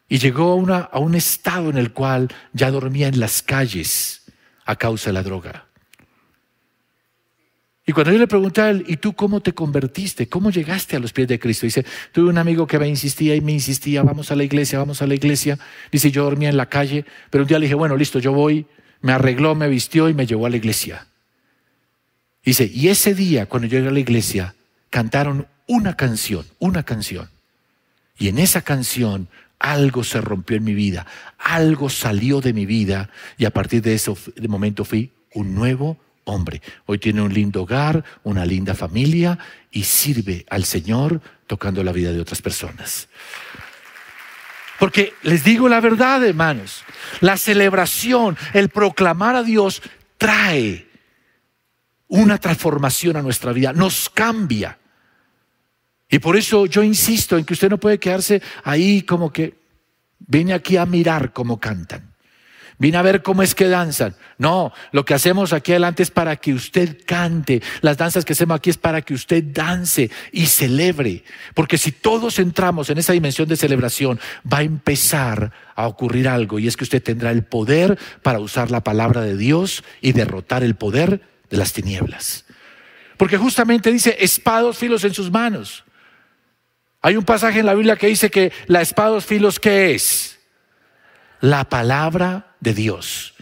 y 0.08 0.20
llegó 0.20 0.66
a 0.90 1.00
un 1.00 1.16
estado 1.16 1.70
en 1.70 1.78
el 1.78 1.92
cual 1.92 2.30
ya 2.54 2.72
dormía 2.72 3.10
en 3.10 3.20
las 3.20 3.42
calles 3.42 4.24
a 4.64 4.78
causa 4.78 5.10
de 5.10 5.16
la 5.16 5.24
droga. 5.24 5.68
Y 7.86 7.92
cuando 7.92 8.14
yo 8.14 8.18
le 8.18 8.28
pregunté 8.28 8.62
a 8.62 8.70
él, 8.70 8.86
¿y 8.88 8.98
tú 8.98 9.14
cómo 9.14 9.42
te 9.42 9.54
convertiste? 9.54 10.30
¿Cómo 10.30 10.52
llegaste 10.52 10.96
a 10.96 11.00
los 11.00 11.12
pies 11.12 11.28
de 11.28 11.38
Cristo? 11.38 11.66
Dice, 11.66 11.86
tuve 12.14 12.30
un 12.30 12.38
amigo 12.38 12.66
que 12.66 12.80
me 12.80 12.88
insistía 12.88 13.36
y 13.36 13.42
me 13.42 13.52
insistía, 13.52 14.04
vamos 14.04 14.32
a 14.32 14.36
la 14.36 14.46
iglesia, 14.46 14.80
vamos 14.80 15.02
a 15.02 15.08
la 15.08 15.16
iglesia. 15.16 15.60
Dice, 15.92 16.10
yo 16.10 16.24
dormía 16.24 16.50
en 16.50 16.56
la 16.56 16.68
calle, 16.68 17.06
pero 17.30 17.44
un 17.44 17.48
día 17.50 17.60
le 17.60 17.66
dije, 17.66 17.76
bueno, 17.76 17.98
listo, 17.98 18.20
yo 18.20 18.32
voy. 18.32 18.66
Me 19.02 19.12
arregló, 19.12 19.54
me 19.54 19.68
vistió 19.68 20.08
y 20.08 20.14
me 20.14 20.26
llevó 20.26 20.46
a 20.46 20.50
la 20.50 20.56
iglesia. 20.56 21.08
Dice, 22.46 22.72
y 22.74 22.88
ese 22.88 23.14
día, 23.14 23.48
cuando 23.48 23.68
yo 23.68 23.78
llegué 23.78 23.90
a 23.90 23.94
la 23.94 24.00
iglesia, 24.00 24.56
cantaron 24.90 25.48
una 25.68 25.98
canción, 25.98 26.46
una 26.60 26.84
canción. 26.84 27.30
Y 28.18 28.30
en 28.30 28.38
esa 28.38 28.62
canción 28.62 29.28
algo 29.60 30.04
se 30.04 30.22
rompió 30.22 30.58
en 30.58 30.64
mi 30.64 30.74
vida, 30.74 31.06
algo 31.38 31.90
salió 31.90 32.42
de 32.42 32.54
mi 32.54 32.66
vida 32.66 33.10
y 33.38 33.46
a 33.46 33.50
partir 33.50 33.82
de 33.82 33.94
ese 33.96 34.14
momento 34.48 34.84
fui 34.84 35.12
un 35.34 35.56
nuevo 35.56 35.98
hombre. 36.26 36.62
Hoy 36.86 37.00
tiene 37.00 37.22
un 37.22 37.34
lindo 37.34 37.64
hogar, 37.64 38.04
una 38.24 38.46
linda 38.46 38.76
familia 38.76 39.38
y 39.72 39.84
sirve 39.84 40.46
al 40.50 40.66
Señor 40.66 41.22
tocando 41.48 41.84
la 41.84 41.92
vida 41.92 42.12
de 42.12 42.20
otras 42.20 42.42
personas. 42.42 43.08
Porque 44.80 45.14
les 45.24 45.44
digo 45.44 45.70
la 45.70 45.80
verdad, 45.80 46.24
hermanos, 46.26 46.84
la 47.22 47.38
celebración, 47.38 48.38
el 48.54 48.70
proclamar 48.70 49.36
a 49.36 49.44
Dios 49.44 49.82
trae 50.18 50.88
una 52.08 52.38
transformación 52.38 53.18
a 53.18 53.22
nuestra 53.22 53.54
vida, 53.54 53.74
nos 53.74 54.10
cambia. 54.10 54.78
Y 56.10 56.20
por 56.20 56.36
eso 56.36 56.66
yo 56.66 56.84
insisto 56.84 57.38
en 57.38 57.46
que 57.46 57.54
usted 57.54 57.70
no 57.70 57.80
puede 57.80 58.00
quedarse 58.00 58.42
ahí 58.64 59.02
como 59.02 59.32
que 59.32 59.56
vine 60.20 60.54
aquí 60.54 60.78
a 60.78 60.86
mirar 60.86 61.34
cómo 61.34 61.60
cantan. 61.60 62.13
Vine 62.80 62.98
a 62.98 63.02
ver 63.02 63.22
cómo 63.22 63.44
es 63.44 63.56
que 63.56 63.68
danzan. 63.68 64.16
No, 64.38 64.74
lo 64.92 65.06
que 65.06 65.14
hacemos 65.14 65.54
aquí 65.54 65.72
adelante 65.72 66.04
es 66.04 66.12
para 66.12 66.36
que 66.38 66.54
usted 66.54 66.98
cante. 67.06 67.62
Las 67.82 67.98
danzas 67.98 68.26
que 68.26 68.34
hacemos 68.34 68.58
aquí 68.58 68.70
es 68.70 68.78
para 68.78 69.02
que 69.02 69.14
usted 69.14 69.44
dance 69.44 70.10
y 70.32 70.48
celebre. 70.48 71.24
Porque 71.54 71.78
si 71.78 71.92
todos 71.92 72.40
entramos 72.40 72.90
en 72.90 72.98
esa 72.98 73.14
dimensión 73.14 73.48
de 73.48 73.56
celebración, 73.56 74.20
va 74.52 74.60
a 74.60 74.64
empezar 74.64 75.52
a 75.76 75.88
ocurrir 75.88 76.28
algo 76.28 76.60
y 76.60 76.68
es 76.68 76.78
que 76.78 76.84
usted 76.84 77.02
tendrá 77.02 77.32
el 77.32 77.44
poder 77.44 77.98
para 78.22 78.40
usar 78.40 78.72
la 78.72 78.84
palabra 78.84 79.22
de 79.22 79.38
Dios 79.38 79.84
y 80.02 80.14
derrotar 80.14 80.64
el 80.64 80.76
poder 80.76 81.22
de 81.50 81.58
las 81.58 81.74
tinieblas. 81.74 82.46
Porque 83.18 83.38
justamente 83.38 83.92
dice 83.92 84.18
espados 84.20 84.78
filos 84.78 85.04
en 85.04 85.14
sus 85.14 85.32
manos. 85.32 85.84
Hay 87.02 87.18
un 87.18 87.26
pasaje 87.26 87.60
en 87.60 87.66
la 87.66 87.74
Biblia 87.74 87.98
que 87.98 88.08
dice 88.08 88.32
que 88.32 88.52
la 88.68 88.82
espada 88.82 89.16
de 89.16 89.22
filos, 89.22 89.60
¿qué 89.60 89.94
es? 89.94 90.33
La 91.44 91.66
palabra 91.66 92.56
de 92.62 92.74
Dios. 92.74 93.34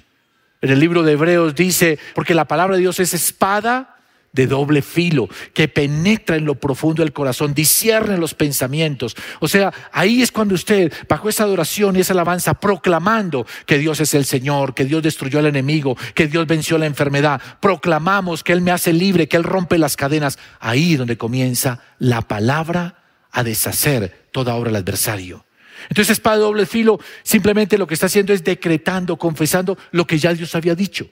En 0.59 0.71
el 0.71 0.79
libro 0.79 1.03
de 1.03 1.11
Hebreos 1.11 1.53
dice, 1.53 1.99
porque 2.15 2.33
la 2.33 2.45
palabra 2.45 2.75
de 2.75 2.81
Dios 2.81 2.99
es 2.99 3.13
espada 3.13 3.97
de 4.31 4.47
doble 4.47 4.81
filo, 4.81 5.29
que 5.53 5.67
penetra 5.67 6.35
en 6.35 6.45
lo 6.45 6.55
profundo 6.55 7.03
del 7.03 7.13
corazón, 7.13 7.53
discierne 7.53 8.17
los 8.17 8.33
pensamientos. 8.33 9.15
O 9.39 9.47
sea, 9.47 9.71
ahí 9.91 10.23
es 10.23 10.31
cuando 10.31 10.55
usted, 10.55 10.91
bajo 11.07 11.29
esa 11.29 11.43
adoración 11.43 11.95
y 11.95 11.99
esa 11.99 12.13
alabanza, 12.13 12.55
proclamando 12.55 13.45
que 13.67 13.77
Dios 13.77 13.99
es 13.99 14.15
el 14.15 14.25
Señor, 14.25 14.73
que 14.73 14.85
Dios 14.85 15.03
destruyó 15.03 15.37
al 15.37 15.45
enemigo, 15.45 15.95
que 16.15 16.25
Dios 16.25 16.47
venció 16.47 16.79
la 16.79 16.87
enfermedad, 16.87 17.39
proclamamos 17.59 18.43
que 18.43 18.53
Él 18.53 18.61
me 18.61 18.71
hace 18.71 18.93
libre, 18.93 19.27
que 19.27 19.37
Él 19.37 19.43
rompe 19.43 19.77
las 19.77 19.95
cadenas, 19.95 20.39
ahí 20.59 20.95
donde 20.95 21.19
comienza 21.19 21.81
la 21.99 22.23
palabra 22.23 22.95
a 23.29 23.43
deshacer 23.43 24.27
toda 24.31 24.55
obra 24.55 24.71
del 24.71 24.81
adversario. 24.81 25.45
Entonces, 25.89 26.11
espada 26.11 26.37
doble 26.37 26.65
filo 26.65 26.99
simplemente 27.23 27.77
lo 27.77 27.87
que 27.87 27.93
está 27.93 28.07
haciendo 28.07 28.33
es 28.33 28.43
decretando, 28.43 29.17
confesando 29.17 29.77
lo 29.91 30.05
que 30.05 30.17
ya 30.17 30.33
Dios 30.33 30.55
había 30.55 30.75
dicho, 30.75 31.07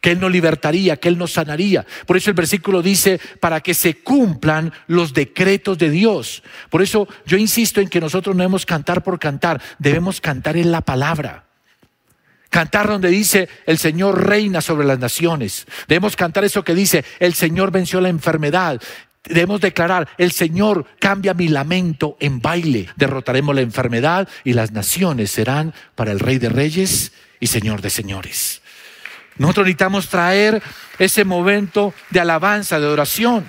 que 0.00 0.12
Él 0.12 0.20
no 0.20 0.28
libertaría, 0.28 0.96
que 0.96 1.08
Él 1.08 1.18
no 1.18 1.26
sanaría. 1.26 1.86
Por 2.06 2.16
eso 2.16 2.30
el 2.30 2.36
versículo 2.36 2.82
dice, 2.82 3.20
para 3.40 3.60
que 3.60 3.74
se 3.74 3.98
cumplan 3.98 4.72
los 4.86 5.12
decretos 5.14 5.78
de 5.78 5.90
Dios. 5.90 6.42
Por 6.70 6.82
eso 6.82 7.08
yo 7.26 7.36
insisto 7.36 7.80
en 7.80 7.88
que 7.88 8.00
nosotros 8.00 8.34
no 8.34 8.42
debemos 8.42 8.66
cantar 8.66 9.02
por 9.02 9.18
cantar, 9.18 9.60
debemos 9.78 10.20
cantar 10.20 10.56
en 10.56 10.70
la 10.70 10.80
palabra. 10.80 11.44
Cantar 12.50 12.86
donde 12.86 13.08
dice 13.08 13.48
el 13.66 13.78
Señor 13.78 14.28
reina 14.28 14.60
sobre 14.60 14.86
las 14.86 15.00
naciones. 15.00 15.66
Debemos 15.88 16.14
cantar 16.14 16.44
eso 16.44 16.62
que 16.62 16.72
dice 16.72 17.04
el 17.18 17.34
Señor 17.34 17.72
venció 17.72 18.00
la 18.00 18.10
enfermedad. 18.10 18.80
Debemos 19.26 19.60
declarar, 19.60 20.08
el 20.18 20.32
Señor 20.32 20.86
cambia 20.98 21.32
mi 21.32 21.48
lamento 21.48 22.16
en 22.20 22.40
baile, 22.40 22.90
derrotaremos 22.96 23.54
la 23.54 23.62
enfermedad 23.62 24.28
y 24.44 24.52
las 24.52 24.72
naciones 24.72 25.30
serán 25.30 25.72
para 25.94 26.12
el 26.12 26.20
Rey 26.20 26.38
de 26.38 26.50
Reyes 26.50 27.12
y 27.40 27.46
Señor 27.46 27.80
de 27.80 27.88
Señores. 27.88 28.60
Nosotros 29.38 29.66
necesitamos 29.66 30.08
traer 30.08 30.62
ese 30.98 31.24
momento 31.24 31.94
de 32.10 32.20
alabanza, 32.20 32.78
de 32.78 32.86
oración. 32.86 33.48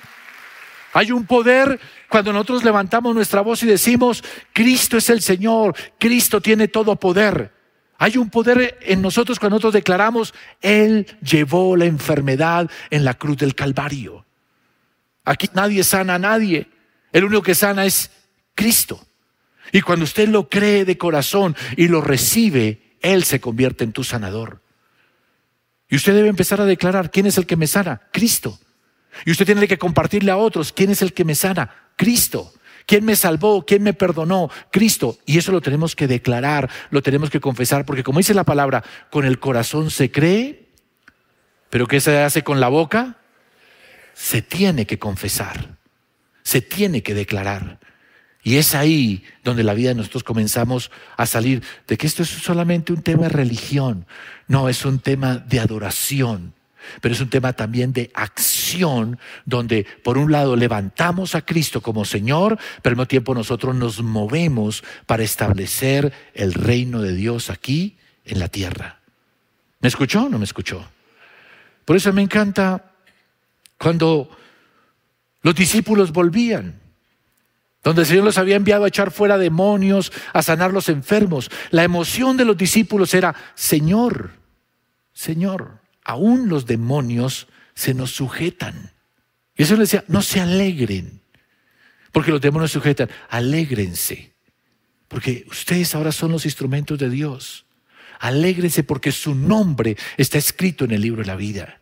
Hay 0.94 1.12
un 1.12 1.26
poder 1.26 1.80
cuando 2.08 2.32
nosotros 2.32 2.64
levantamos 2.64 3.14
nuestra 3.14 3.42
voz 3.42 3.62
y 3.64 3.68
decimos, 3.68 4.24
Cristo 4.54 4.96
es 4.98 5.10
el 5.10 5.22
Señor, 5.22 5.76
Cristo 6.00 6.40
tiene 6.40 6.70
todo 6.70 6.96
poder. 6.96 7.52
Hay 7.98 8.18
un 8.18 8.30
poder 8.30 8.78
en 8.82 9.02
nosotros 9.02 9.40
cuando 9.40 9.56
nosotros 9.56 9.74
declaramos, 9.74 10.34
Él 10.62 11.06
llevó 11.22 11.76
la 11.76 11.86
enfermedad 11.86 12.70
en 12.90 13.04
la 13.04 13.14
cruz 13.16 13.38
del 13.38 13.56
Calvario. 13.56 14.25
Aquí 15.26 15.50
nadie 15.54 15.84
sana 15.84 16.16
a 16.16 16.20
nadie. 16.20 16.70
El 17.12 17.26
único 17.26 17.42
que 17.42 17.56
sana 17.56 17.86
es 17.86 18.12
Cristo. 18.54 19.06
Y 19.72 19.82
cuando 19.82 20.06
usted 20.06 20.30
lo 20.30 20.48
cree 20.48 20.86
de 20.86 20.98
corazón 20.98 21.56
y 21.76 21.88
lo 21.88 22.02
recibe, 22.02 22.98
Él 23.02 23.24
se 23.24 23.42
convierte 23.42 23.84
en 23.84 23.92
tu 23.92 24.04
sanador. 24.04 24.62
Y 25.90 25.96
usted 25.96 26.14
debe 26.14 26.30
empezar 26.30 26.62
a 26.62 26.66
declarar, 26.66 27.12
¿quién 27.12 27.26
es 27.26 27.38
el 27.38 27.46
que 27.46 27.56
me 27.56 27.68
sana? 27.68 28.02
Cristo. 28.12 28.60
Y 29.26 29.32
usted 29.32 29.46
tiene 29.46 29.68
que 29.68 29.78
compartirle 29.78 30.32
a 30.32 30.38
otros, 30.38 30.72
¿quién 30.72 30.92
es 30.92 31.02
el 31.02 31.14
que 31.14 31.26
me 31.26 31.36
sana? 31.36 31.70
Cristo. 31.96 32.54
¿Quién 32.86 33.04
me 33.04 33.16
salvó? 33.16 33.66
¿Quién 33.66 33.82
me 33.82 33.94
perdonó? 33.94 34.50
Cristo. 34.72 35.18
Y 35.26 35.38
eso 35.38 35.52
lo 35.52 35.62
tenemos 35.62 35.96
que 35.96 36.08
declarar, 36.08 36.70
lo 36.92 37.02
tenemos 37.02 37.30
que 37.30 37.40
confesar, 37.40 37.86
porque 37.86 38.04
como 38.04 38.20
dice 38.20 38.34
la 38.34 38.44
palabra, 38.44 38.84
con 39.10 39.26
el 39.26 39.40
corazón 39.40 39.90
se 39.90 40.12
cree, 40.12 40.70
pero 41.70 41.88
¿qué 41.88 42.00
se 42.00 42.20
hace 42.20 42.44
con 42.44 42.60
la 42.60 42.68
boca? 42.68 43.18
Se 44.16 44.42
tiene 44.42 44.88
que 44.88 44.98
confesar, 44.98 45.78
se 46.42 46.62
tiene 46.62 47.04
que 47.04 47.14
declarar. 47.14 47.80
Y 48.42 48.58
es 48.58 48.74
ahí 48.74 49.24
donde 49.44 49.64
la 49.64 49.74
vida 49.74 49.90
de 49.90 49.96
nosotros 49.96 50.24
comenzamos 50.24 50.90
a 51.18 51.26
salir 51.26 51.64
de 51.88 51.98
que 51.98 52.08
esto 52.08 52.24
es 52.24 52.30
solamente 52.30 52.94
un 52.94 53.02
tema 53.02 53.24
de 53.24 53.30
religión, 53.30 54.08
no, 54.48 54.70
es 54.70 54.86
un 54.86 55.00
tema 55.00 55.38
de 55.38 55.60
adoración, 55.60 56.54
pero 57.02 57.14
es 57.14 57.22
un 57.22 57.30
tema 57.30 57.54
también 57.54 57.92
de 57.92 58.12
acción, 58.14 59.20
donde 59.46 59.86
por 60.04 60.18
un 60.18 60.32
lado 60.32 60.56
levantamos 60.56 61.36
a 61.36 61.42
Cristo 61.42 61.82
como 61.82 62.06
Señor, 62.06 62.58
pero 62.82 62.94
al 62.94 62.98
mismo 62.98 63.08
tiempo 63.08 63.34
nosotros 63.34 63.76
nos 63.76 64.02
movemos 64.02 64.84
para 65.08 65.24
establecer 65.24 66.14
el 66.34 66.54
reino 66.54 67.02
de 67.02 67.14
Dios 67.14 67.50
aquí 67.50 67.98
en 68.24 68.40
la 68.40 68.48
tierra. 68.48 69.00
¿Me 69.82 69.90
escuchó 69.90 70.26
o 70.26 70.30
no 70.30 70.38
me 70.38 70.46
escuchó? 70.46 70.88
Por 71.84 71.96
eso 71.96 72.14
me 72.14 72.22
encanta 72.22 72.95
cuando 73.78 74.30
los 75.42 75.56
discípulos 75.56 76.12
volvían, 76.12 76.82
donde 77.84 78.02
el 78.02 78.08
Señor 78.08 78.24
los 78.24 78.38
había 78.38 78.56
enviado 78.56 78.86
a 78.86 78.88
echar 78.88 79.12
fuera 79.12 79.38
demonios, 79.38 80.12
a 80.34 80.42
sanar 80.42 80.74
los 80.74 80.90
enfermos. 80.90 81.52
La 81.70 81.84
emoción 81.84 82.36
de 82.36 82.46
los 82.46 82.58
discípulos 82.58 83.14
era, 83.14 83.36
Señor, 83.54 84.32
Señor, 85.14 85.82
aún 86.04 86.50
los 86.50 86.66
demonios 86.66 87.48
se 87.76 87.94
nos 87.94 88.12
sujetan. 88.12 88.92
Y 89.56 89.64
eso 89.64 89.76
les 89.76 89.92
decía, 89.92 90.04
no 90.08 90.24
se 90.24 90.40
alegren, 90.40 91.22
porque 92.12 92.32
los 92.32 92.42
demonios 92.42 92.72
sujetan, 92.72 93.10
alégrense, 93.30 94.34
porque 95.08 95.46
ustedes 95.50 95.94
ahora 95.94 96.12
son 96.12 96.32
los 96.32 96.46
instrumentos 96.46 96.98
de 96.98 97.10
Dios. 97.10 97.66
Alégrense 98.20 98.84
porque 98.84 99.12
su 99.12 99.36
nombre 99.36 99.96
está 100.18 100.40
escrito 100.40 100.86
en 100.86 100.92
el 100.92 101.02
libro 101.02 101.22
de 101.22 101.28
la 101.28 101.36
vida 101.36 101.82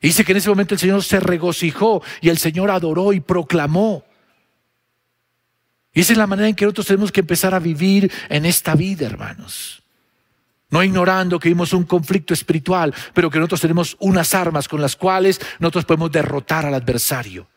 dice 0.00 0.24
que 0.24 0.32
en 0.32 0.38
ese 0.38 0.48
momento 0.48 0.74
el 0.74 0.80
Señor 0.80 1.02
se 1.02 1.20
regocijó 1.20 2.02
y 2.20 2.28
el 2.28 2.38
Señor 2.38 2.70
adoró 2.70 3.12
y 3.12 3.20
proclamó. 3.20 4.04
Y 5.92 6.00
esa 6.00 6.12
es 6.12 6.18
la 6.18 6.26
manera 6.26 6.48
en 6.48 6.54
que 6.54 6.64
nosotros 6.64 6.86
tenemos 6.86 7.10
que 7.10 7.20
empezar 7.20 7.54
a 7.54 7.58
vivir 7.58 8.12
en 8.28 8.46
esta 8.46 8.74
vida, 8.74 9.06
hermanos. 9.06 9.82
No 10.70 10.82
ignorando 10.82 11.40
que 11.40 11.48
vimos 11.48 11.72
un 11.72 11.84
conflicto 11.84 12.34
espiritual, 12.34 12.94
pero 13.14 13.30
que 13.30 13.38
nosotros 13.38 13.62
tenemos 13.62 13.96
unas 14.00 14.34
armas 14.34 14.68
con 14.68 14.80
las 14.80 14.96
cuales 14.96 15.40
nosotros 15.58 15.86
podemos 15.86 16.12
derrotar 16.12 16.66
al 16.66 16.74
adversario. 16.74 17.48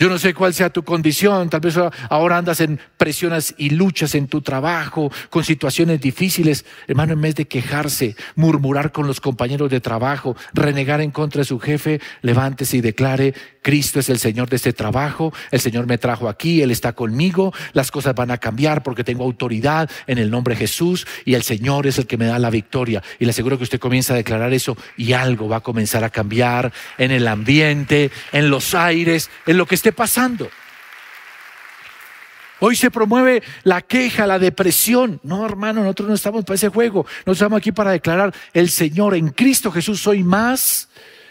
Yo 0.00 0.08
no 0.08 0.18
sé 0.18 0.32
cuál 0.32 0.54
sea 0.54 0.70
tu 0.70 0.82
condición, 0.82 1.50
tal 1.50 1.60
vez 1.60 1.76
ahora 2.08 2.38
andas 2.38 2.62
en 2.62 2.80
presiones 2.96 3.54
y 3.58 3.68
luchas 3.68 4.14
en 4.14 4.28
tu 4.28 4.40
trabajo, 4.40 5.12
con 5.28 5.44
situaciones 5.44 6.00
difíciles. 6.00 6.64
Hermano, 6.88 7.12
en 7.12 7.20
vez 7.20 7.34
de 7.34 7.46
quejarse, 7.46 8.16
murmurar 8.34 8.92
con 8.92 9.06
los 9.06 9.20
compañeros 9.20 9.68
de 9.68 9.82
trabajo, 9.82 10.36
renegar 10.54 11.02
en 11.02 11.10
contra 11.10 11.40
de 11.40 11.44
su 11.44 11.60
jefe, 11.60 12.00
levántese 12.22 12.78
y 12.78 12.80
declare, 12.80 13.34
Cristo 13.62 14.00
es 14.00 14.08
el 14.08 14.18
Señor 14.18 14.48
de 14.48 14.56
este 14.56 14.72
trabajo, 14.72 15.32
el 15.50 15.60
Señor 15.60 15.86
me 15.86 15.98
trajo 15.98 16.28
aquí, 16.28 16.62
Él 16.62 16.70
está 16.70 16.92
conmigo, 16.92 17.52
las 17.72 17.90
cosas 17.90 18.14
van 18.14 18.30
a 18.30 18.38
cambiar 18.38 18.82
porque 18.82 19.04
tengo 19.04 19.24
autoridad 19.24 19.90
en 20.06 20.18
el 20.18 20.30
nombre 20.30 20.54
de 20.54 20.60
Jesús 20.60 21.06
y 21.24 21.34
el 21.34 21.42
Señor 21.42 21.86
es 21.86 21.98
el 21.98 22.06
que 22.06 22.16
me 22.16 22.26
da 22.26 22.38
la 22.38 22.50
victoria. 22.50 23.02
Y 23.18 23.24
le 23.24 23.30
aseguro 23.30 23.58
que 23.58 23.64
usted 23.64 23.78
comienza 23.78 24.14
a 24.14 24.16
declarar 24.16 24.52
eso 24.52 24.76
y 24.96 25.12
algo 25.12 25.48
va 25.48 25.56
a 25.56 25.60
comenzar 25.60 26.04
a 26.04 26.10
cambiar 26.10 26.72
en 26.98 27.10
el 27.10 27.28
ambiente, 27.28 28.10
en 28.32 28.50
los 28.50 28.74
aires, 28.74 29.30
en 29.46 29.58
lo 29.58 29.66
que 29.66 29.74
esté 29.74 29.92
pasando. 29.92 30.48
Hoy 32.60 32.76
se 32.76 32.90
promueve 32.90 33.42
la 33.64 33.80
queja, 33.80 34.26
la 34.26 34.38
depresión. 34.38 35.18
No, 35.22 35.46
hermano, 35.46 35.82
nosotros 35.82 36.08
no 36.08 36.14
estamos 36.14 36.44
para 36.44 36.56
ese 36.56 36.68
juego. 36.68 37.04
Nosotros 37.04 37.36
estamos 37.38 37.58
aquí 37.58 37.72
para 37.72 37.90
declarar, 37.90 38.34
el 38.52 38.68
Señor 38.68 39.14
en 39.14 39.28
Cristo 39.28 39.72
Jesús 39.72 40.00
soy 40.00 40.22
más 40.22 40.90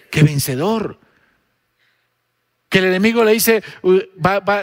que 0.09 0.23
vencedor. 0.23 0.99
Que 2.69 2.79
el 2.79 2.85
enemigo 2.85 3.23
le 3.23 3.33
dice, 3.33 3.63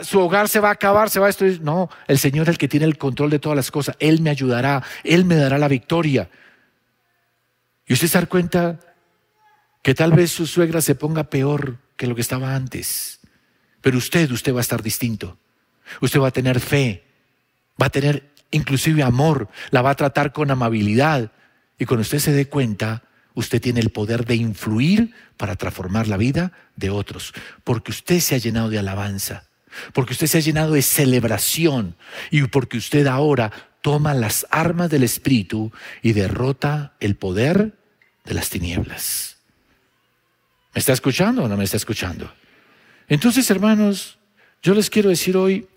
su 0.02 0.20
hogar 0.20 0.48
se 0.48 0.60
va 0.60 0.68
a 0.68 0.72
acabar, 0.72 1.10
se 1.10 1.18
va 1.18 1.26
a 1.26 1.28
destruir. 1.28 1.60
No, 1.60 1.90
el 2.06 2.18
Señor 2.18 2.44
es 2.44 2.50
el 2.50 2.58
que 2.58 2.68
tiene 2.68 2.86
el 2.86 2.98
control 2.98 3.30
de 3.30 3.40
todas 3.40 3.56
las 3.56 3.70
cosas. 3.70 3.96
Él 3.98 4.20
me 4.20 4.30
ayudará, 4.30 4.82
Él 5.02 5.24
me 5.24 5.34
dará 5.34 5.58
la 5.58 5.68
victoria. 5.68 6.30
Y 7.86 7.92
usted 7.92 8.06
se 8.06 8.20
da 8.20 8.26
cuenta 8.26 8.80
que 9.82 9.94
tal 9.94 10.12
vez 10.12 10.30
su 10.30 10.46
suegra 10.46 10.80
se 10.80 10.94
ponga 10.94 11.24
peor 11.24 11.78
que 11.96 12.06
lo 12.06 12.14
que 12.14 12.20
estaba 12.20 12.54
antes. 12.54 13.20
Pero 13.80 13.98
usted, 13.98 14.30
usted 14.30 14.54
va 14.54 14.58
a 14.58 14.62
estar 14.62 14.82
distinto. 14.82 15.38
Usted 16.00 16.20
va 16.20 16.28
a 16.28 16.32
tener 16.32 16.60
fe, 16.60 17.04
va 17.80 17.86
a 17.86 17.90
tener 17.90 18.30
inclusive 18.50 19.02
amor, 19.02 19.48
la 19.70 19.82
va 19.82 19.90
a 19.90 19.94
tratar 19.94 20.32
con 20.32 20.50
amabilidad. 20.50 21.32
Y 21.78 21.84
cuando 21.86 22.02
usted 22.02 22.18
se 22.18 22.32
dé 22.32 22.48
cuenta, 22.48 23.02
usted 23.36 23.60
tiene 23.60 23.80
el 23.80 23.90
poder 23.90 24.24
de 24.24 24.34
influir 24.34 25.14
para 25.36 25.54
transformar 25.54 26.08
la 26.08 26.16
vida 26.16 26.52
de 26.74 26.90
otros, 26.90 27.32
porque 27.62 27.92
usted 27.92 28.18
se 28.18 28.34
ha 28.34 28.38
llenado 28.38 28.70
de 28.70 28.78
alabanza, 28.78 29.44
porque 29.92 30.14
usted 30.14 30.26
se 30.26 30.38
ha 30.38 30.40
llenado 30.40 30.72
de 30.72 30.82
celebración 30.82 31.94
y 32.30 32.42
porque 32.48 32.78
usted 32.78 33.06
ahora 33.06 33.52
toma 33.82 34.14
las 34.14 34.46
armas 34.50 34.90
del 34.90 35.04
Espíritu 35.04 35.70
y 36.02 36.14
derrota 36.14 36.94
el 36.98 37.14
poder 37.14 37.74
de 38.24 38.34
las 38.34 38.48
tinieblas. 38.48 39.36
¿Me 40.74 40.80
está 40.80 40.94
escuchando 40.94 41.44
o 41.44 41.48
no 41.48 41.56
me 41.56 41.64
está 41.64 41.76
escuchando? 41.76 42.32
Entonces, 43.06 43.48
hermanos, 43.50 44.18
yo 44.62 44.74
les 44.74 44.90
quiero 44.90 45.10
decir 45.10 45.36
hoy 45.36 45.68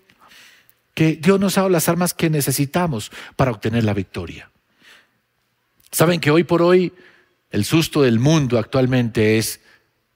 que 0.94 1.16
Dios 1.16 1.38
nos 1.38 1.58
ha 1.58 1.60
dado 1.60 1.70
las 1.70 1.88
armas 1.88 2.14
que 2.14 2.30
necesitamos 2.30 3.12
para 3.36 3.50
obtener 3.50 3.84
la 3.84 3.94
victoria. 3.94 4.50
Saben 5.92 6.20
que 6.20 6.30
hoy 6.30 6.44
por 6.44 6.62
hoy 6.62 6.92
el 7.50 7.64
susto 7.64 8.02
del 8.02 8.18
mundo 8.18 8.58
actualmente 8.58 9.38
es 9.38 9.60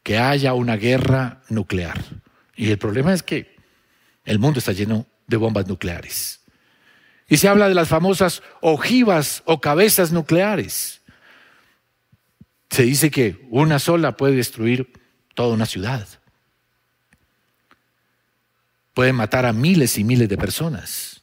que 0.03 0.19
haya 0.19 0.55
una 0.55 0.77
guerra 0.77 1.43
nuclear. 1.49 2.05
Y 2.57 2.71
el 2.71 2.79
problema 2.79 3.13
es 3.13 3.23
que 3.23 3.57
el 4.25 4.39
mundo 4.39 4.61
está 4.61 4.73
lleno 4.73 5.07
de 5.27 5.37
bombas 5.37 5.67
nucleares. 5.67 6.41
Y 7.29 7.39
se 7.39 7.49
habla 7.49 7.69
de 7.69 7.75
las 7.75 7.89
famosas 7.89 8.43
ojivas 8.61 9.43
o 9.47 9.61
cabezas 9.61 10.13
nucleares. 10.13 11.01
Se 12.71 12.83
dice 12.83 13.11
que 13.11 13.47
una 13.51 13.79
sola 13.79 14.17
puede 14.17 14.37
destruir 14.37 14.93
toda 15.35 15.55
una 15.55 15.67
ciudad. 15.67 16.07
Puede 18.93 19.13
matar 19.13 19.47
a 19.47 19.53
miles 19.53 19.99
y 19.99 20.05
miles 20.05 20.29
de 20.29 20.37
personas. 20.37 21.23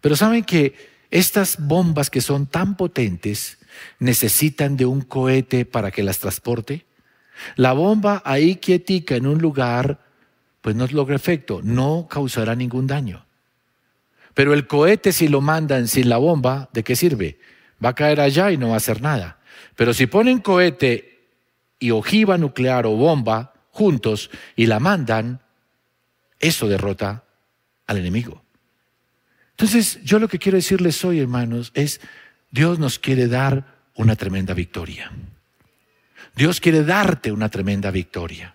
Pero 0.00 0.16
saben 0.16 0.44
que 0.44 0.74
estas 1.10 1.58
bombas 1.58 2.10
que 2.10 2.20
son 2.20 2.46
tan 2.46 2.76
potentes 2.76 3.58
necesitan 3.98 4.76
de 4.76 4.86
un 4.86 5.00
cohete 5.00 5.64
para 5.64 5.90
que 5.90 6.02
las 6.02 6.18
transporte. 6.18 6.86
La 7.56 7.72
bomba 7.72 8.22
ahí 8.24 8.56
quietica 8.56 9.16
en 9.16 9.26
un 9.26 9.38
lugar, 9.38 10.00
pues 10.60 10.76
no 10.76 10.86
logra 10.86 11.16
efecto, 11.16 11.60
no 11.62 12.06
causará 12.08 12.54
ningún 12.54 12.86
daño. 12.86 13.26
Pero 14.34 14.52
el 14.52 14.66
cohete 14.66 15.12
si 15.12 15.28
lo 15.28 15.40
mandan 15.40 15.88
sin 15.88 16.08
la 16.08 16.16
bomba, 16.16 16.68
¿de 16.72 16.82
qué 16.82 16.96
sirve? 16.96 17.38
Va 17.84 17.90
a 17.90 17.94
caer 17.94 18.20
allá 18.20 18.50
y 18.50 18.56
no 18.56 18.68
va 18.68 18.74
a 18.74 18.78
hacer 18.78 19.00
nada. 19.00 19.38
Pero 19.76 19.94
si 19.94 20.06
ponen 20.06 20.40
cohete 20.40 21.28
y 21.78 21.90
ojiva 21.90 22.38
nuclear 22.38 22.86
o 22.86 22.96
bomba 22.96 23.54
juntos 23.70 24.30
y 24.56 24.66
la 24.66 24.80
mandan, 24.80 25.40
eso 26.40 26.68
derrota 26.68 27.24
al 27.86 27.98
enemigo. 27.98 28.42
Entonces, 29.50 30.00
yo 30.02 30.18
lo 30.18 30.28
que 30.28 30.38
quiero 30.38 30.56
decirles 30.56 31.04
hoy, 31.04 31.20
hermanos, 31.20 31.70
es, 31.74 32.00
Dios 32.54 32.78
nos 32.78 33.00
quiere 33.00 33.26
dar 33.26 33.64
una 33.96 34.14
tremenda 34.14 34.54
victoria. 34.54 35.10
Dios 36.36 36.60
quiere 36.60 36.84
darte 36.84 37.32
una 37.32 37.48
tremenda 37.48 37.90
victoria. 37.90 38.54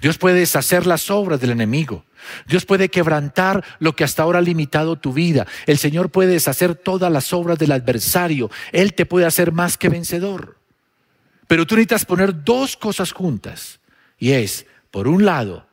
Dios 0.00 0.18
puede 0.18 0.40
deshacer 0.40 0.84
las 0.84 1.12
obras 1.12 1.40
del 1.40 1.50
enemigo. 1.50 2.04
Dios 2.48 2.66
puede 2.66 2.88
quebrantar 2.88 3.64
lo 3.78 3.94
que 3.94 4.02
hasta 4.02 4.24
ahora 4.24 4.40
ha 4.40 4.42
limitado 4.42 4.96
tu 4.96 5.12
vida. 5.12 5.46
El 5.66 5.78
Señor 5.78 6.10
puede 6.10 6.32
deshacer 6.32 6.74
todas 6.74 7.12
las 7.12 7.32
obras 7.32 7.56
del 7.56 7.70
adversario. 7.70 8.50
Él 8.72 8.94
te 8.94 9.06
puede 9.06 9.26
hacer 9.26 9.52
más 9.52 9.78
que 9.78 9.90
vencedor. 9.90 10.58
Pero 11.46 11.68
tú 11.68 11.76
necesitas 11.76 12.04
poner 12.04 12.42
dos 12.42 12.76
cosas 12.76 13.12
juntas. 13.12 13.78
Y 14.18 14.32
es, 14.32 14.66
por 14.90 15.06
un 15.06 15.24
lado, 15.24 15.65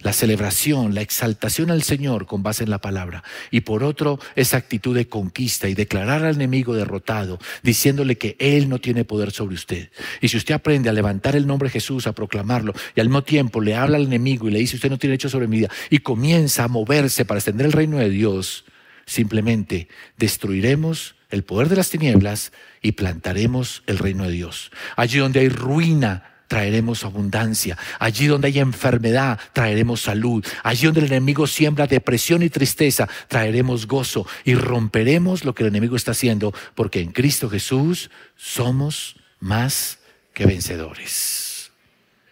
la 0.00 0.12
celebración, 0.12 0.94
la 0.94 1.02
exaltación 1.02 1.70
al 1.70 1.82
Señor 1.82 2.26
con 2.26 2.42
base 2.42 2.64
en 2.64 2.70
la 2.70 2.80
palabra. 2.80 3.22
Y 3.50 3.60
por 3.60 3.84
otro, 3.84 4.18
esa 4.34 4.56
actitud 4.56 4.94
de 4.94 5.08
conquista 5.08 5.68
y 5.68 5.74
declarar 5.74 6.24
al 6.24 6.36
enemigo 6.36 6.74
derrotado, 6.74 7.38
diciéndole 7.62 8.16
que 8.16 8.36
Él 8.38 8.68
no 8.68 8.80
tiene 8.80 9.04
poder 9.04 9.30
sobre 9.30 9.54
usted. 9.54 9.90
Y 10.20 10.28
si 10.28 10.36
usted 10.36 10.54
aprende 10.54 10.88
a 10.88 10.92
levantar 10.92 11.36
el 11.36 11.46
nombre 11.46 11.68
de 11.68 11.74
Jesús, 11.74 12.06
a 12.06 12.12
proclamarlo, 12.12 12.72
y 12.94 13.00
al 13.00 13.08
mismo 13.08 13.22
tiempo 13.22 13.60
le 13.60 13.74
habla 13.74 13.96
al 13.96 14.04
enemigo 14.04 14.48
y 14.48 14.52
le 14.52 14.58
dice, 14.58 14.76
usted 14.76 14.90
no 14.90 14.98
tiene 14.98 15.14
hecho 15.16 15.28
sobre 15.28 15.48
mi 15.48 15.58
vida, 15.58 15.70
y 15.90 15.98
comienza 15.98 16.64
a 16.64 16.68
moverse 16.68 17.24
para 17.24 17.38
extender 17.38 17.66
el 17.66 17.72
reino 17.72 17.98
de 17.98 18.08
Dios, 18.08 18.64
simplemente 19.06 19.88
destruiremos 20.16 21.16
el 21.30 21.44
poder 21.44 21.68
de 21.68 21.76
las 21.76 21.90
tinieblas 21.90 22.52
y 22.82 22.92
plantaremos 22.92 23.82
el 23.86 23.98
reino 23.98 24.24
de 24.24 24.32
Dios. 24.32 24.70
Allí 24.96 25.18
donde 25.18 25.40
hay 25.40 25.48
ruina, 25.48 26.29
traeremos 26.50 27.04
abundancia. 27.04 27.78
Allí 28.00 28.26
donde 28.26 28.48
hay 28.48 28.58
enfermedad, 28.58 29.38
traeremos 29.52 30.00
salud. 30.00 30.44
Allí 30.64 30.86
donde 30.86 30.98
el 30.98 31.06
enemigo 31.06 31.46
siembra 31.46 31.86
depresión 31.86 32.42
y 32.42 32.50
tristeza, 32.50 33.08
traeremos 33.28 33.86
gozo 33.86 34.26
y 34.44 34.56
romperemos 34.56 35.44
lo 35.44 35.54
que 35.54 35.62
el 35.62 35.68
enemigo 35.68 35.94
está 35.94 36.10
haciendo, 36.10 36.52
porque 36.74 37.00
en 37.00 37.12
Cristo 37.12 37.48
Jesús 37.48 38.10
somos 38.34 39.14
más 39.38 40.00
que 40.34 40.44
vencedores. 40.44 41.70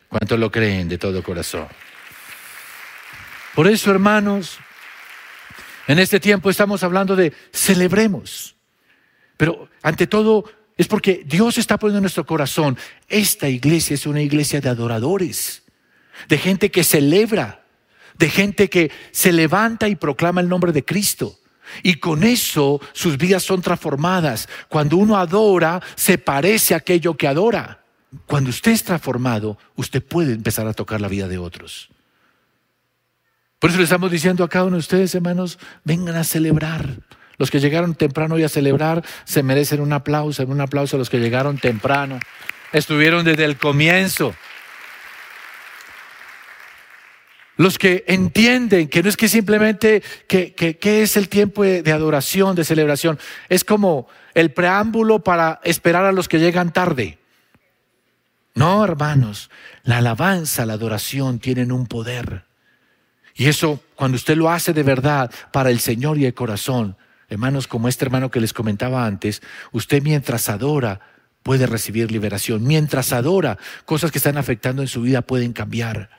¿Cuántos 0.08 0.36
lo 0.36 0.50
creen 0.50 0.88
de 0.88 0.98
todo 0.98 1.22
corazón? 1.22 1.68
Por 3.54 3.68
eso, 3.68 3.92
hermanos, 3.92 4.58
en 5.86 6.00
este 6.00 6.18
tiempo 6.18 6.50
estamos 6.50 6.82
hablando 6.82 7.14
de 7.14 7.32
celebremos. 7.52 8.56
Pero 9.36 9.68
ante 9.80 10.08
todo, 10.08 10.44
es 10.78 10.86
porque 10.86 11.24
Dios 11.26 11.58
está 11.58 11.76
poniendo 11.76 11.98
en 11.98 12.04
nuestro 12.04 12.24
corazón, 12.24 12.78
esta 13.08 13.48
iglesia 13.48 13.94
es 13.94 14.06
una 14.06 14.22
iglesia 14.22 14.60
de 14.60 14.68
adoradores, 14.68 15.64
de 16.28 16.38
gente 16.38 16.70
que 16.70 16.84
celebra, 16.84 17.64
de 18.16 18.30
gente 18.30 18.70
que 18.70 18.90
se 19.10 19.32
levanta 19.32 19.88
y 19.88 19.96
proclama 19.96 20.40
el 20.40 20.48
nombre 20.48 20.72
de 20.72 20.84
Cristo. 20.84 21.38
Y 21.82 21.96
con 21.96 22.22
eso 22.22 22.80
sus 22.92 23.18
vidas 23.18 23.42
son 23.42 23.60
transformadas. 23.60 24.48
Cuando 24.68 24.96
uno 24.96 25.16
adora, 25.16 25.82
se 25.96 26.16
parece 26.16 26.74
a 26.74 26.78
aquello 26.78 27.16
que 27.16 27.26
adora. 27.26 27.84
Cuando 28.26 28.50
usted 28.50 28.70
es 28.72 28.84
transformado, 28.84 29.58
usted 29.74 30.02
puede 30.02 30.32
empezar 30.32 30.66
a 30.66 30.72
tocar 30.72 31.00
la 31.00 31.08
vida 31.08 31.28
de 31.28 31.38
otros. 31.38 31.90
Por 33.58 33.70
eso 33.70 33.78
le 33.78 33.84
estamos 33.84 34.10
diciendo 34.10 34.44
a 34.44 34.48
cada 34.48 34.66
uno 34.66 34.76
de 34.76 34.80
ustedes, 34.80 35.14
hermanos, 35.14 35.58
vengan 35.82 36.14
a 36.14 36.24
celebrar. 36.24 37.00
Los 37.38 37.50
que 37.50 37.60
llegaron 37.60 37.94
temprano 37.94 38.34
hoy 38.34 38.42
a 38.42 38.48
celebrar 38.48 39.04
se 39.24 39.42
merecen 39.42 39.80
un 39.80 39.92
aplauso, 39.92 40.44
un 40.44 40.60
aplauso 40.60 40.96
a 40.96 40.98
los 40.98 41.08
que 41.08 41.20
llegaron 41.20 41.58
temprano. 41.58 42.18
Estuvieron 42.72 43.24
desde 43.24 43.44
el 43.44 43.56
comienzo. 43.56 44.34
Los 47.56 47.78
que 47.78 48.04
entienden 48.06 48.88
que 48.88 49.02
no 49.02 49.08
es 49.08 49.16
que 49.16 49.28
simplemente 49.28 50.02
que, 50.28 50.54
que, 50.54 51.02
es 51.02 51.16
el 51.16 51.28
tiempo 51.28 51.64
de, 51.64 51.82
de 51.82 51.92
adoración, 51.92 52.54
de 52.54 52.64
celebración, 52.64 53.18
es 53.48 53.64
como 53.64 54.08
el 54.34 54.52
preámbulo 54.52 55.20
para 55.20 55.60
esperar 55.64 56.04
a 56.04 56.12
los 56.12 56.28
que 56.28 56.38
llegan 56.38 56.72
tarde. 56.72 57.18
No, 58.54 58.84
hermanos, 58.84 59.50
la 59.84 59.98
alabanza, 59.98 60.66
la 60.66 60.74
adoración 60.74 61.38
tienen 61.38 61.72
un 61.72 61.86
poder. 61.86 62.44
Y 63.34 63.46
eso, 63.46 63.80
cuando 63.94 64.16
usted 64.16 64.36
lo 64.36 64.50
hace 64.50 64.72
de 64.72 64.82
verdad 64.82 65.30
para 65.52 65.70
el 65.70 65.78
Señor 65.78 66.18
y 66.18 66.26
el 66.26 66.34
corazón, 66.34 66.96
Hermanos, 67.28 67.66
como 67.66 67.88
este 67.88 68.04
hermano 68.04 68.30
que 68.30 68.40
les 68.40 68.52
comentaba 68.52 69.04
antes, 69.04 69.42
usted 69.72 70.02
mientras 70.02 70.48
adora 70.48 71.00
puede 71.42 71.66
recibir 71.66 72.10
liberación. 72.10 72.64
Mientras 72.64 73.12
adora, 73.12 73.58
cosas 73.84 74.10
que 74.10 74.18
están 74.18 74.38
afectando 74.38 74.82
en 74.82 74.88
su 74.88 75.02
vida 75.02 75.22
pueden 75.22 75.52
cambiar. 75.52 76.10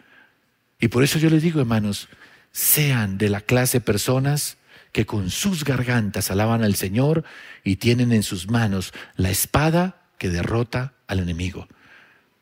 Y 0.79 0.87
por 0.87 1.03
eso 1.03 1.19
yo 1.19 1.29
les 1.29 1.43
digo, 1.43 1.59
hermanos, 1.59 2.09
sean 2.51 3.17
de 3.17 3.29
la 3.29 3.41
clase 3.41 3.81
personas 3.81 4.57
que 4.91 5.05
con 5.05 5.29
sus 5.29 5.63
gargantas 5.63 6.31
alaban 6.31 6.63
al 6.63 6.75
Señor 6.75 7.23
y 7.63 7.75
tienen 7.75 8.11
en 8.11 8.23
sus 8.23 8.49
manos 8.49 8.93
la 9.15 9.29
espada 9.29 10.01
que 10.17 10.29
derrota 10.29 10.93
al 11.07 11.19
enemigo. 11.19 11.67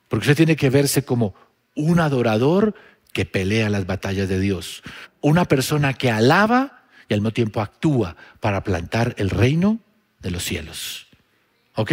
Porque 0.08 0.24
usted 0.24 0.38
tiene 0.38 0.56
que 0.56 0.70
verse 0.70 1.04
como 1.04 1.36
un 1.76 2.00
adorador 2.00 2.74
que 3.12 3.26
pelea 3.26 3.70
las 3.70 3.86
batallas 3.86 4.30
de 4.30 4.40
Dios, 4.40 4.84
una 5.22 5.46
persona 5.46 5.94
que 5.94 6.12
alaba 6.12 6.77
y 7.08 7.14
al 7.14 7.22
mismo 7.22 7.32
tiempo 7.32 7.62
actúa 7.62 8.16
para 8.40 8.64
plantar 8.64 9.16
el 9.18 9.30
reino 9.30 9.80
de 10.20 10.32
los 10.32 10.44
cielos. 10.44 11.08
¿Ok? 11.76 11.92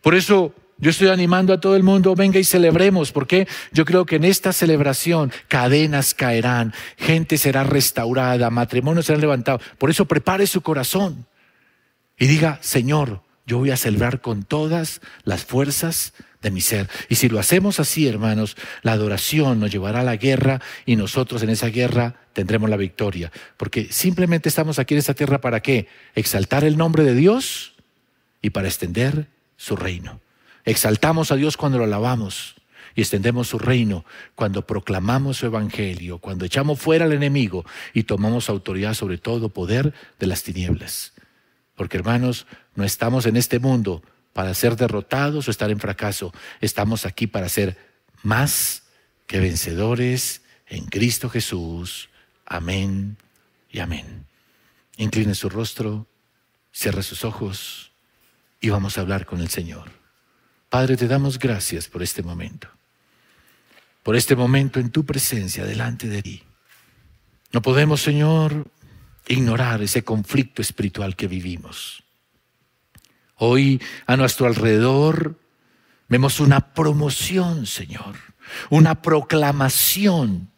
Por 0.00 0.14
eso 0.14 0.54
yo 0.78 0.90
estoy 0.90 1.08
animando 1.08 1.52
a 1.52 1.60
todo 1.60 1.76
el 1.76 1.82
mundo, 1.82 2.14
venga 2.14 2.38
y 2.38 2.44
celebremos, 2.44 3.12
porque 3.12 3.46
yo 3.72 3.84
creo 3.84 4.04
que 4.06 4.16
en 4.16 4.24
esta 4.24 4.52
celebración 4.52 5.32
cadenas 5.48 6.14
caerán, 6.14 6.74
gente 6.96 7.38
será 7.38 7.64
restaurada, 7.64 8.50
matrimonios 8.50 9.06
serán 9.06 9.20
levantados. 9.20 9.62
Por 9.78 9.90
eso 9.90 10.04
prepare 10.06 10.46
su 10.46 10.62
corazón 10.62 11.26
y 12.18 12.26
diga, 12.26 12.58
Señor, 12.60 13.22
yo 13.46 13.58
voy 13.58 13.70
a 13.70 13.76
celebrar 13.76 14.20
con 14.20 14.42
todas 14.42 15.00
las 15.24 15.44
fuerzas 15.44 16.12
de 16.44 16.50
mi 16.50 16.60
ser. 16.60 16.88
Y 17.08 17.16
si 17.16 17.28
lo 17.28 17.40
hacemos 17.40 17.80
así, 17.80 18.06
hermanos, 18.06 18.56
la 18.82 18.92
adoración 18.92 19.58
nos 19.58 19.72
llevará 19.72 20.00
a 20.00 20.04
la 20.04 20.16
guerra 20.16 20.60
y 20.84 20.94
nosotros 20.94 21.42
en 21.42 21.48
esa 21.48 21.68
guerra 21.68 22.16
tendremos 22.34 22.68
la 22.68 22.76
victoria. 22.76 23.32
Porque 23.56 23.88
simplemente 23.90 24.50
estamos 24.50 24.78
aquí 24.78 24.94
en 24.94 24.98
esta 24.98 25.14
tierra 25.14 25.40
para 25.40 25.60
qué? 25.60 25.88
Exaltar 26.14 26.62
el 26.62 26.76
nombre 26.76 27.02
de 27.02 27.14
Dios 27.14 27.74
y 28.42 28.50
para 28.50 28.68
extender 28.68 29.26
su 29.56 29.74
reino. 29.74 30.20
Exaltamos 30.66 31.32
a 31.32 31.36
Dios 31.36 31.56
cuando 31.56 31.78
lo 31.78 31.84
alabamos 31.84 32.56
y 32.94 33.00
extendemos 33.00 33.48
su 33.48 33.58
reino 33.58 34.04
cuando 34.34 34.66
proclamamos 34.66 35.38
su 35.38 35.46
evangelio, 35.46 36.18
cuando 36.18 36.44
echamos 36.44 36.78
fuera 36.78 37.06
al 37.06 37.12
enemigo 37.12 37.64
y 37.94 38.02
tomamos 38.02 38.50
autoridad 38.50 38.92
sobre 38.92 39.16
todo 39.16 39.48
poder 39.48 39.94
de 40.20 40.26
las 40.26 40.42
tinieblas. 40.42 41.14
Porque 41.74 41.96
hermanos, 41.96 42.46
no 42.74 42.84
estamos 42.84 43.24
en 43.24 43.36
este 43.36 43.58
mundo 43.58 44.02
para 44.34 44.52
ser 44.52 44.76
derrotados 44.76 45.48
o 45.48 45.50
estar 45.50 45.70
en 45.70 45.80
fracaso. 45.80 46.34
Estamos 46.60 47.06
aquí 47.06 47.26
para 47.26 47.48
ser 47.48 47.78
más 48.22 48.82
que 49.26 49.40
vencedores 49.40 50.42
en 50.66 50.84
Cristo 50.86 51.30
Jesús. 51.30 52.10
Amén 52.44 53.16
y 53.70 53.78
amén. 53.78 54.26
Incline 54.98 55.34
su 55.34 55.48
rostro, 55.48 56.06
cierre 56.72 57.02
sus 57.02 57.24
ojos 57.24 57.92
y 58.60 58.68
vamos 58.68 58.98
a 58.98 59.00
hablar 59.00 59.24
con 59.24 59.40
el 59.40 59.48
Señor. 59.48 59.90
Padre, 60.68 60.96
te 60.96 61.06
damos 61.06 61.38
gracias 61.38 61.88
por 61.88 62.02
este 62.02 62.22
momento, 62.22 62.68
por 64.02 64.16
este 64.16 64.34
momento 64.34 64.80
en 64.80 64.90
tu 64.90 65.06
presencia 65.06 65.64
delante 65.64 66.08
de 66.08 66.22
ti. 66.22 66.42
No 67.52 67.62
podemos, 67.62 68.02
Señor, 68.02 68.66
ignorar 69.28 69.80
ese 69.80 70.02
conflicto 70.02 70.60
espiritual 70.60 71.14
que 71.14 71.28
vivimos. 71.28 72.03
Hoy 73.36 73.80
a 74.06 74.16
nuestro 74.16 74.46
alrededor 74.46 75.38
vemos 76.08 76.40
una 76.40 76.72
promoción, 76.72 77.66
Señor, 77.66 78.16
una 78.70 79.02
proclamación 79.02 80.50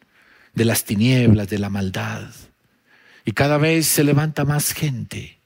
de 0.53 0.65
las 0.65 0.85
tinieblas, 0.85 1.49
de 1.49 1.59
la 1.59 1.69
maldad. 1.69 2.29
Y 3.25 3.31
cada 3.31 3.57
vez 3.57 3.87
se 3.87 4.03
levanta 4.03 4.45
más 4.45 4.73
gente 4.73 5.39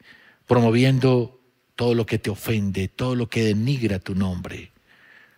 promoviendo 0.46 1.40
todo 1.76 1.96
lo 1.96 2.06
que 2.06 2.20
te 2.20 2.30
ofende, 2.30 2.90
todo 2.90 3.16
lo 3.16 3.30
que 3.30 3.44
denigra 3.44 4.00
tu 4.00 4.14
nombre, 4.14 4.72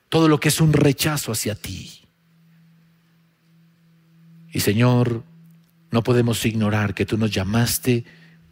todo 0.09 0.27
lo 0.27 0.39
que 0.39 0.49
es 0.49 0.59
un 0.59 0.73
rechazo 0.73 1.31
hacia 1.31 1.55
ti. 1.55 2.01
Y 4.51 4.59
Señor, 4.59 5.23
no 5.91 6.03
podemos 6.03 6.43
ignorar 6.45 6.93
que 6.95 7.05
tú 7.05 7.17
nos 7.17 7.31
llamaste 7.31 8.03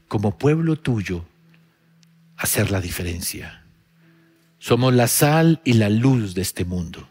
como 0.07 0.37
pueblo 0.37 0.75
tuyo 0.75 1.25
hacer 2.41 2.71
la 2.71 2.81
diferencia. 2.81 3.63
Somos 4.57 4.95
la 4.95 5.07
sal 5.07 5.61
y 5.63 5.73
la 5.73 5.89
luz 5.89 6.33
de 6.33 6.41
este 6.41 6.65
mundo. 6.65 7.07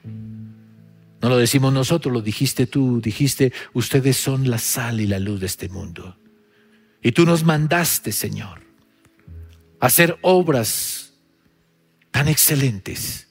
No 1.22 1.28
lo 1.28 1.36
decimos 1.36 1.72
nosotros, 1.72 2.12
lo 2.12 2.20
dijiste 2.20 2.66
tú, 2.66 3.00
dijiste, 3.00 3.52
ustedes 3.72 4.16
son 4.16 4.50
la 4.50 4.58
sal 4.58 5.00
y 5.00 5.06
la 5.06 5.20
luz 5.20 5.38
de 5.38 5.46
este 5.46 5.68
mundo. 5.68 6.16
Y 7.00 7.12
tú 7.12 7.24
nos 7.24 7.44
mandaste, 7.44 8.10
Señor, 8.10 8.62
hacer 9.78 10.18
obras 10.22 11.12
tan 12.10 12.26
excelentes 12.26 13.28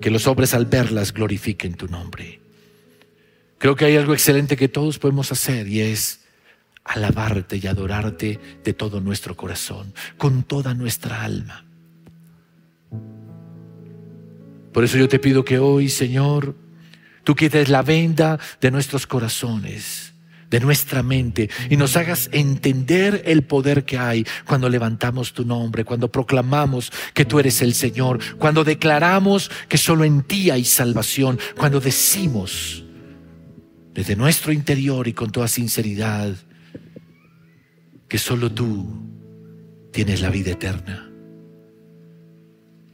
que 0.00 0.10
los 0.10 0.26
hombres 0.26 0.54
al 0.54 0.64
verlas 0.64 1.12
glorifiquen 1.12 1.74
tu 1.74 1.86
nombre. 1.86 2.40
Creo 3.58 3.76
que 3.76 3.84
hay 3.84 3.96
algo 3.96 4.14
excelente 4.14 4.56
que 4.56 4.68
todos 4.68 4.98
podemos 4.98 5.32
hacer 5.32 5.68
y 5.68 5.80
es 5.80 6.20
alabarte 6.88 7.56
y 7.56 7.66
adorarte 7.66 8.40
de 8.64 8.72
todo 8.72 9.00
nuestro 9.00 9.36
corazón, 9.36 9.94
con 10.16 10.42
toda 10.42 10.74
nuestra 10.74 11.22
alma. 11.22 11.64
Por 14.72 14.84
eso 14.84 14.98
yo 14.98 15.08
te 15.08 15.18
pido 15.18 15.44
que 15.44 15.58
hoy, 15.58 15.88
Señor, 15.88 16.54
Tú 17.28 17.34
quites 17.34 17.68
la 17.68 17.82
venda 17.82 18.38
de 18.58 18.70
nuestros 18.70 19.06
corazones, 19.06 20.14
de 20.48 20.60
nuestra 20.60 21.02
mente, 21.02 21.50
y 21.68 21.76
nos 21.76 21.94
hagas 21.98 22.30
entender 22.32 23.20
el 23.26 23.42
poder 23.42 23.84
que 23.84 23.98
hay 23.98 24.24
cuando 24.46 24.70
levantamos 24.70 25.34
tu 25.34 25.44
nombre, 25.44 25.84
cuando 25.84 26.10
proclamamos 26.10 26.90
que 27.12 27.26
tú 27.26 27.38
eres 27.38 27.60
el 27.60 27.74
Señor, 27.74 28.18
cuando 28.38 28.64
declaramos 28.64 29.50
que 29.68 29.76
solo 29.76 30.04
en 30.04 30.22
ti 30.22 30.48
hay 30.48 30.64
salvación, 30.64 31.38
cuando 31.54 31.80
decimos 31.80 32.82
desde 33.92 34.16
nuestro 34.16 34.50
interior 34.50 35.06
y 35.06 35.12
con 35.12 35.30
toda 35.30 35.48
sinceridad 35.48 36.34
que 38.08 38.18
solo 38.18 38.50
tú 38.50 38.86
tienes 39.92 40.20
la 40.20 40.30
vida 40.30 40.52
eterna 40.52 41.10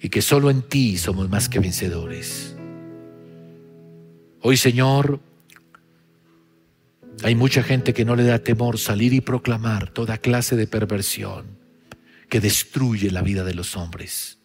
y 0.01 0.09
que 0.09 0.21
solo 0.21 0.51
en 0.51 0.63
ti 0.63 0.99
somos 0.99 1.31
más 1.31 1.49
que 1.49 1.61
vencedores. 1.61 2.57
Hoy, 4.43 4.57
Señor, 4.57 5.21
hay 7.23 7.35
mucha 7.35 7.63
gente 7.63 7.95
que 7.95 8.05
no 8.05 8.17
le 8.17 8.25
da 8.25 8.41
temor 8.41 8.79
salir 8.79 9.15
y 9.15 9.21
proclamar 9.21 9.89
toda 9.91 10.19
clase 10.19 10.57
de 10.57 10.67
perversión 10.67 11.47
que 12.29 12.41
destruye 12.41 13.11
la 13.11 13.23
vida 13.23 13.45
de 13.45 13.55
los 13.55 13.77
hombres. 13.77 14.39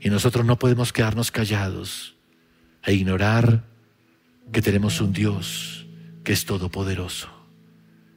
Y 0.00 0.10
nosotros 0.10 0.44
no 0.44 0.58
podemos 0.58 0.92
quedarnos 0.92 1.30
callados 1.30 2.16
e 2.82 2.94
ignorar 2.94 3.64
que 4.50 4.62
tenemos 4.62 5.00
un 5.00 5.12
Dios 5.12 5.86
que 6.24 6.32
es 6.32 6.44
todopoderoso, 6.44 7.28